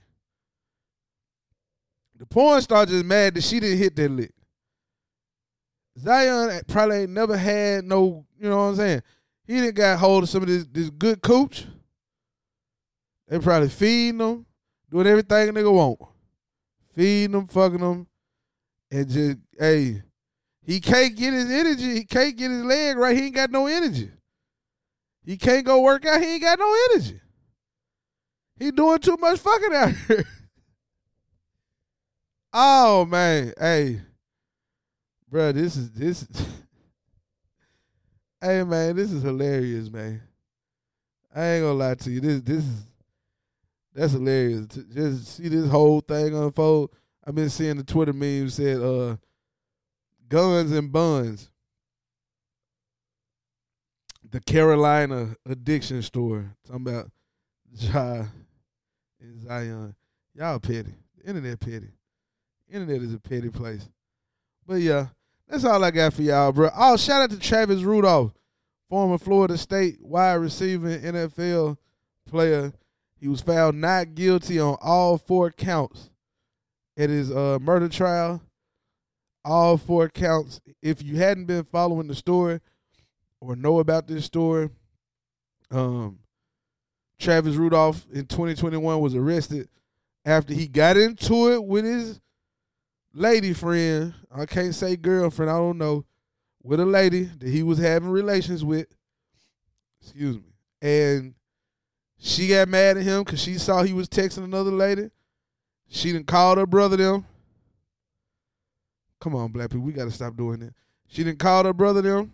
The 2.18 2.24
porn 2.24 2.62
star 2.62 2.86
just 2.86 3.04
mad 3.04 3.34
that 3.34 3.44
she 3.44 3.60
didn't 3.60 3.78
hit 3.78 3.96
that 3.96 4.10
lick. 4.10 4.32
Zion 5.98 6.60
probably 6.68 6.98
ain't 6.98 7.10
never 7.10 7.36
had 7.36 7.84
no, 7.84 8.26
you 8.38 8.48
know 8.48 8.56
what 8.56 8.62
I'm 8.62 8.76
saying? 8.76 9.02
He 9.46 9.60
didn't 9.60 9.76
got 9.76 9.98
hold 9.98 10.24
of 10.24 10.28
some 10.28 10.42
of 10.42 10.48
this 10.48 10.66
this 10.70 10.90
good 10.90 11.22
cooch. 11.22 11.66
They 13.28 13.38
probably 13.38 13.68
feeding 13.68 14.18
them, 14.18 14.46
doing 14.90 15.06
everything 15.06 15.48
a 15.48 15.52
nigga 15.52 15.72
want. 15.72 16.00
Feeding 16.94 17.32
them, 17.32 17.48
fucking 17.48 17.78
them, 17.78 18.06
and 18.90 19.08
just, 19.08 19.38
hey, 19.58 20.02
he 20.62 20.80
can't 20.80 21.16
get 21.16 21.32
his 21.32 21.50
energy. 21.50 21.94
He 21.94 22.04
can't 22.04 22.36
get 22.36 22.50
his 22.50 22.64
leg 22.64 22.96
right. 22.96 23.16
He 23.16 23.26
ain't 23.26 23.34
got 23.34 23.50
no 23.50 23.66
energy. 23.66 24.10
He 25.24 25.36
can't 25.36 25.66
go 25.66 25.80
work 25.80 26.06
out. 26.06 26.20
He 26.20 26.34
ain't 26.34 26.42
got 26.42 26.58
no 26.58 26.74
energy. 26.90 27.20
He 28.58 28.70
doing 28.70 28.98
too 28.98 29.16
much 29.18 29.40
fucking 29.40 29.74
out 29.74 29.92
here. 30.08 30.24
oh 32.52 33.04
man, 33.04 33.52
hey, 33.58 34.00
bro, 35.28 35.52
this 35.52 35.76
is 35.76 35.90
this. 35.92 36.26
Hey 38.38 38.62
man, 38.64 38.94
this 38.94 39.10
is 39.10 39.22
hilarious, 39.22 39.90
man. 39.90 40.20
I 41.34 41.42
ain't 41.42 41.64
gonna 41.64 41.72
lie 41.72 41.94
to 41.94 42.10
you. 42.10 42.20
This 42.20 42.42
this 42.42 42.62
is 42.62 42.84
that's 43.96 44.12
hilarious. 44.12 44.66
To 44.68 44.82
just 44.84 45.36
see 45.36 45.48
this 45.48 45.70
whole 45.70 46.00
thing 46.00 46.36
unfold. 46.36 46.90
I've 47.26 47.34
been 47.34 47.48
seeing 47.48 47.78
the 47.78 47.82
Twitter 47.82 48.12
meme 48.12 48.50
said, 48.50 48.76
uh, 48.76 49.16
guns 50.28 50.70
and 50.70 50.92
buns. 50.92 51.50
The 54.30 54.40
Carolina 54.40 55.34
addiction 55.48 56.02
store. 56.02 56.54
Talking 56.66 56.86
about 56.86 57.10
Ja 57.72 58.26
and 59.18 59.40
Zion. 59.40 59.94
Y'all 60.34 60.60
petty. 60.60 60.94
The 61.16 61.28
internet 61.28 61.58
petty. 61.58 61.88
internet 62.68 63.00
is 63.00 63.14
a 63.14 63.18
petty 63.18 63.48
place. 63.48 63.88
But 64.66 64.80
yeah, 64.80 65.06
that's 65.48 65.64
all 65.64 65.82
I 65.84 65.92
got 65.92 66.14
for 66.14 66.22
y'all, 66.22 66.50
bro. 66.50 66.70
Oh, 66.76 66.96
shout 66.96 67.22
out 67.22 67.30
to 67.30 67.38
Travis 67.38 67.82
Rudolph, 67.82 68.32
former 68.88 69.16
Florida 69.16 69.56
State 69.56 69.98
wide 70.00 70.34
receiver 70.34 70.98
NFL 70.98 71.78
player. 72.28 72.72
He 73.20 73.28
was 73.28 73.40
found 73.40 73.80
not 73.80 74.14
guilty 74.14 74.58
on 74.58 74.76
all 74.82 75.18
four 75.18 75.52
counts 75.52 76.10
at 76.96 77.10
his 77.10 77.30
uh, 77.30 77.58
murder 77.60 77.88
trial. 77.88 78.42
All 79.44 79.76
four 79.76 80.08
counts. 80.08 80.60
If 80.82 81.00
you 81.02 81.16
hadn't 81.16 81.44
been 81.44 81.64
following 81.64 82.08
the 82.08 82.16
story 82.16 82.60
or 83.40 83.54
know 83.54 83.78
about 83.78 84.08
this 84.08 84.24
story, 84.24 84.70
um, 85.70 86.18
Travis 87.20 87.54
Rudolph 87.54 88.04
in 88.12 88.26
2021 88.26 89.00
was 89.00 89.14
arrested 89.14 89.68
after 90.24 90.52
he 90.52 90.66
got 90.66 90.96
into 90.96 91.52
it 91.52 91.64
with 91.64 91.84
his 91.84 92.20
lady 93.16 93.52
friend. 93.54 94.14
I 94.32 94.46
can't 94.46 94.74
say 94.74 94.96
girlfriend, 94.96 95.50
I 95.50 95.54
don't 95.54 95.78
know, 95.78 96.04
with 96.62 96.78
a 96.78 96.86
lady 96.86 97.24
that 97.24 97.48
he 97.48 97.62
was 97.62 97.78
having 97.78 98.10
relations 98.10 98.64
with. 98.64 98.86
Excuse 100.00 100.36
me. 100.36 100.52
And 100.82 101.34
she 102.18 102.48
got 102.48 102.68
mad 102.68 102.98
at 102.98 103.02
him 103.02 103.24
because 103.24 103.40
she 103.40 103.54
saw 103.54 103.82
he 103.82 103.92
was 103.92 104.08
texting 104.08 104.44
another 104.44 104.70
lady. 104.70 105.10
She 105.88 106.12
didn't 106.12 106.26
call 106.26 106.56
her 106.56 106.66
brother 106.66 106.96
them. 106.96 107.24
Come 109.20 109.34
on, 109.34 109.50
black 109.50 109.70
people, 109.70 109.84
we 109.84 109.92
gotta 109.92 110.10
stop 110.10 110.36
doing 110.36 110.60
that. 110.60 110.74
She 111.08 111.24
didn't 111.24 111.38
call 111.38 111.64
her 111.64 111.72
brother 111.72 112.02
them. 112.02 112.32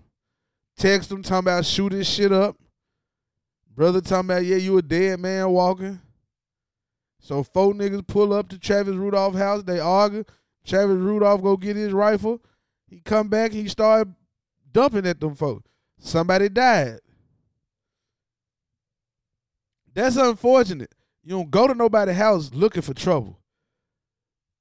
Text 0.77 1.11
them 1.11 1.23
talking 1.23 1.49
about 1.49 1.65
shoot 1.65 1.91
this 1.91 2.09
shit 2.09 2.33
up. 2.33 2.57
Brother 3.75 4.01
talking 4.01 4.31
about, 4.31 4.45
yeah, 4.45 4.57
you 4.57 4.77
a 4.79 4.83
dead 4.83 5.21
man 5.21 5.49
walking. 5.51 6.01
So 7.21 7.43
four 7.45 7.73
niggas 7.73 8.07
pull 8.07 8.33
up 8.33 8.49
to 8.49 8.59
Travis 8.59 8.97
Rudolph 8.97 9.35
house. 9.35 9.63
They 9.63 9.79
argue. 9.79 10.25
Travis 10.65 10.97
Rudolph 10.97 11.43
go 11.43 11.57
get 11.57 11.77
his 11.77 11.93
rifle. 11.93 12.41
He 12.89 13.01
come 13.01 13.29
back. 13.29 13.53
He 13.53 13.69
started 13.69 14.15
dumping 14.71 15.07
at 15.07 15.21
them 15.21 15.35
folks. 15.35 15.69
Somebody 15.99 16.49
died. 16.49 16.99
That's 19.95 20.17
unfortunate. 20.17 20.95
You 21.23 21.37
don't 21.37 21.51
go 21.51 21.69
to 21.69 21.75
nobody's 21.75 22.17
house 22.17 22.51
looking 22.53 22.83
for 22.83 22.95
trouble. 22.95 23.39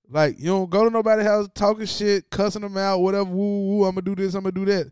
Like 0.09 0.37
you 0.39 0.47
don't 0.47 0.69
go 0.69 0.83
to 0.83 0.89
nobody's 0.89 1.25
house 1.25 1.47
talking 1.55 1.85
shit, 1.85 2.29
cussing 2.29 2.61
them 2.61 2.77
out, 2.77 2.99
whatever. 2.99 3.29
Woo 3.29 3.77
woo. 3.77 3.85
I'm 3.85 3.95
gonna 3.95 4.01
do 4.01 4.15
this. 4.15 4.33
I'm 4.33 4.43
gonna 4.43 4.51
do 4.51 4.65
that, 4.65 4.91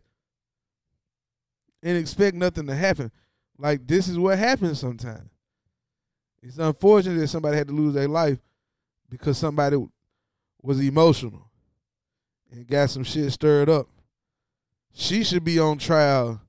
and 1.82 1.98
expect 1.98 2.34
nothing 2.36 2.66
to 2.66 2.74
happen. 2.74 3.12
Like 3.58 3.86
this 3.86 4.08
is 4.08 4.18
what 4.18 4.38
happens 4.38 4.80
sometimes. 4.80 5.28
It's 6.42 6.56
unfortunate 6.56 7.18
that 7.20 7.28
somebody 7.28 7.58
had 7.58 7.68
to 7.68 7.74
lose 7.74 7.92
their 7.92 8.08
life 8.08 8.38
because 9.10 9.36
somebody 9.36 9.76
was 10.62 10.80
emotional 10.80 11.50
and 12.50 12.66
got 12.66 12.90
some 12.90 13.04
shit 13.04 13.32
stirred 13.32 13.68
up. 13.68 13.88
She 14.92 15.24
should 15.24 15.44
be 15.44 15.58
on 15.58 15.78
trial 15.78 16.40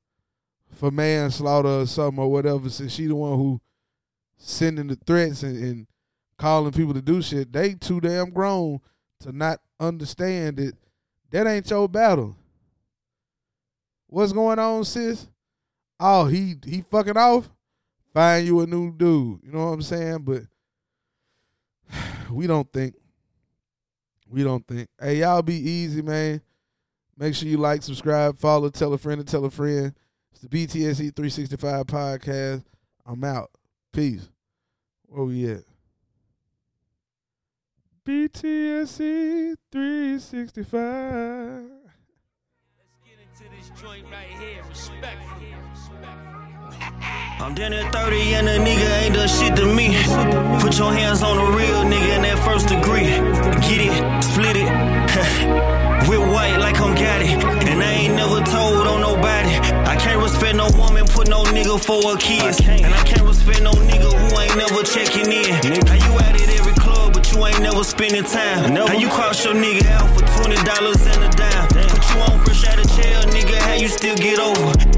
for 0.74 0.92
manslaughter 0.92 1.82
or 1.82 1.86
something 1.86 2.24
or 2.24 2.32
whatever, 2.32 2.70
since 2.70 2.94
she 2.94 3.06
the 3.06 3.16
one 3.16 3.38
who 3.38 3.62
sending 4.38 4.88
the 4.88 4.96
threats 4.96 5.44
and, 5.44 5.64
and 5.64 5.88
calling 6.38 6.72
people 6.72 6.94
to 6.94 7.02
do 7.02 7.22
shit. 7.22 7.54
They 7.54 7.76
too 7.76 8.02
damn 8.02 8.32
grown 8.32 8.80
to 9.20 9.32
not 9.32 9.60
understand 9.80 10.58
that 10.58 10.74
that 11.30 11.48
ain't 11.48 11.70
your 11.70 11.88
battle. 11.88 12.36
What's 14.08 14.34
going 14.34 14.60
on, 14.60 14.84
sis? 14.84 15.28
Oh, 16.00 16.26
he 16.26 16.56
he 16.66 16.82
fucking 16.90 17.16
off. 17.16 17.50
Find 18.14 18.46
you 18.46 18.60
a 18.62 18.68
new 18.68 18.92
dude. 18.92 19.40
You 19.44 19.52
know 19.52 19.66
what 19.66 19.72
I'm 19.72 19.82
saying? 19.82 20.20
But 20.20 20.44
we 22.32 22.48
don't 22.48 22.72
think. 22.74 22.96
We 24.32 24.44
don't 24.44 24.66
think. 24.66 24.88
Hey, 25.00 25.20
y'all 25.20 25.42
be 25.42 25.56
easy, 25.56 26.02
man. 26.02 26.42
Make 27.18 27.36
sure 27.36 27.50
you 27.50 27.58
like, 27.58 27.84
subscribe, 27.84 28.38
follow, 28.38 28.70
tell 28.70 28.94
a 28.94 28.98
friend, 28.98 29.20
and 29.20 29.28
tell 29.28 29.44
a 29.44 29.52
friend. 29.52 29.94
It's 30.32 30.40
the 30.42 30.48
BTSE 30.48 31.14
365 31.14 31.86
podcast. 31.86 32.64
I'm 33.06 33.22
out. 33.26 33.52
Peace. 33.92 34.30
Where 35.08 35.26
we 35.26 35.52
at? 35.52 35.64
BTSE 38.06 39.58
365. 39.70 40.80
Let's 40.80 41.68
get 43.04 43.20
into 43.20 43.44
this 43.58 43.70
joint 43.82 44.06
right 44.10 44.30
here, 44.40 44.64
respectfully. 44.70 45.56
I'm 47.42 47.54
down 47.54 47.74
at 47.74 47.92
30 47.92 48.36
and 48.36 48.48
a 48.48 48.60
nigga 48.60 49.04
ain't 49.04 49.16
done 49.16 49.28
shit 49.28 49.58
to 49.58 49.66
me. 49.66 49.88
Put 50.62 50.78
your 50.78 50.94
hands 50.94 51.22
on 51.22 51.38
a 51.38 51.52
real 51.58 51.84
nigga 51.84 52.16
in 52.16 52.22
that 52.22 52.40
first 52.46 52.70
degree. 52.70 53.31
Get 55.12 55.26
it, 55.26 55.32
split 55.32 55.48
it. 55.48 56.10
With 56.10 56.24
white 56.32 56.58
like 56.58 56.80
I'm 56.80 56.96
got 56.96 57.22
it. 57.22 57.44
And 57.68 57.84
I 57.84 57.92
ain't 57.92 58.16
never 58.16 58.40
told 58.42 58.88
on 58.88 59.02
nobody. 59.02 59.56
I 59.86 59.96
can't 59.98 60.22
respect 60.22 60.56
no 60.56 60.68
woman, 60.78 61.06
put 61.06 61.28
no 61.28 61.44
nigga 61.44 61.80
for 61.80 62.02
her 62.10 62.18
kids. 62.18 62.60
And 62.62 62.94
I 62.94 63.04
can't 63.04 63.28
respect 63.28 63.62
no 63.62 63.72
nigga 63.72 64.08
who 64.08 64.40
ain't 64.40 64.58
never 64.58 64.84
checking 64.84 65.32
in. 65.32 65.52
How 65.88 65.96
you 65.96 66.14
at 66.20 66.40
it 66.40 66.50
every 66.60 66.74
club, 66.74 67.14
but 67.14 67.32
you 67.32 67.46
ain't 67.46 67.62
never 67.62 67.84
spending 67.84 68.24
time. 68.24 68.76
How 68.76 68.94
you 68.94 69.10
cross 69.10 69.44
your 69.44 69.54
nigga 69.54 69.86
out 69.92 70.10
for 70.18 70.26
$20 70.44 71.14
and 71.14 71.24
a 71.24 71.30
dime. 71.36 71.68
Put 71.68 72.16
you 72.16 72.22
on 72.22 72.46
fresh 72.46 72.66
out 72.68 72.80
of 72.80 72.88
jail, 72.96 73.22
nigga, 73.36 73.58
how 73.60 73.74
you 73.74 73.88
still 73.88 74.16
get 74.16 74.40
over? 74.40 74.91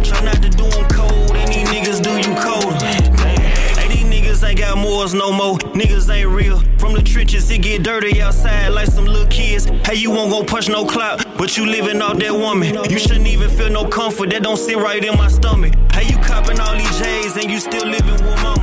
Morals 5.03 5.13
no 5.13 5.31
more. 5.33 5.57
Niggas 5.73 6.09
ain't 6.13 6.29
real. 6.29 6.59
From 6.77 6.93
the 6.93 7.01
trenches, 7.01 7.49
it 7.51 7.61
get 7.61 7.83
dirty 7.83 8.21
outside 8.21 8.69
like 8.69 8.87
some 8.87 9.05
little 9.05 9.27
kids. 9.27 9.65
Hey, 9.85 9.95
you 9.95 10.09
won't 10.11 10.31
go 10.31 10.43
push 10.43 10.69
no 10.69 10.85
clout, 10.85 11.25
but 11.37 11.57
you 11.57 11.65
living 11.65 12.01
off 12.01 12.17
that 12.19 12.33
woman. 12.33 12.73
You 12.89 12.99
shouldn't 12.99 13.27
even 13.27 13.49
feel 13.49 13.69
no 13.69 13.85
comfort. 13.85 14.29
That 14.29 14.43
don't 14.43 14.57
sit 14.57 14.77
right 14.77 15.03
in 15.03 15.17
my 15.17 15.27
stomach. 15.27 15.73
Hey, 15.91 16.07
you 16.07 16.17
copping 16.23 16.59
all 16.59 16.75
these 16.75 16.99
J's 16.99 17.35
and 17.35 17.51
you 17.51 17.59
still 17.59 17.85
living 17.85 18.13
with 18.13 18.41
mama? 18.41 18.62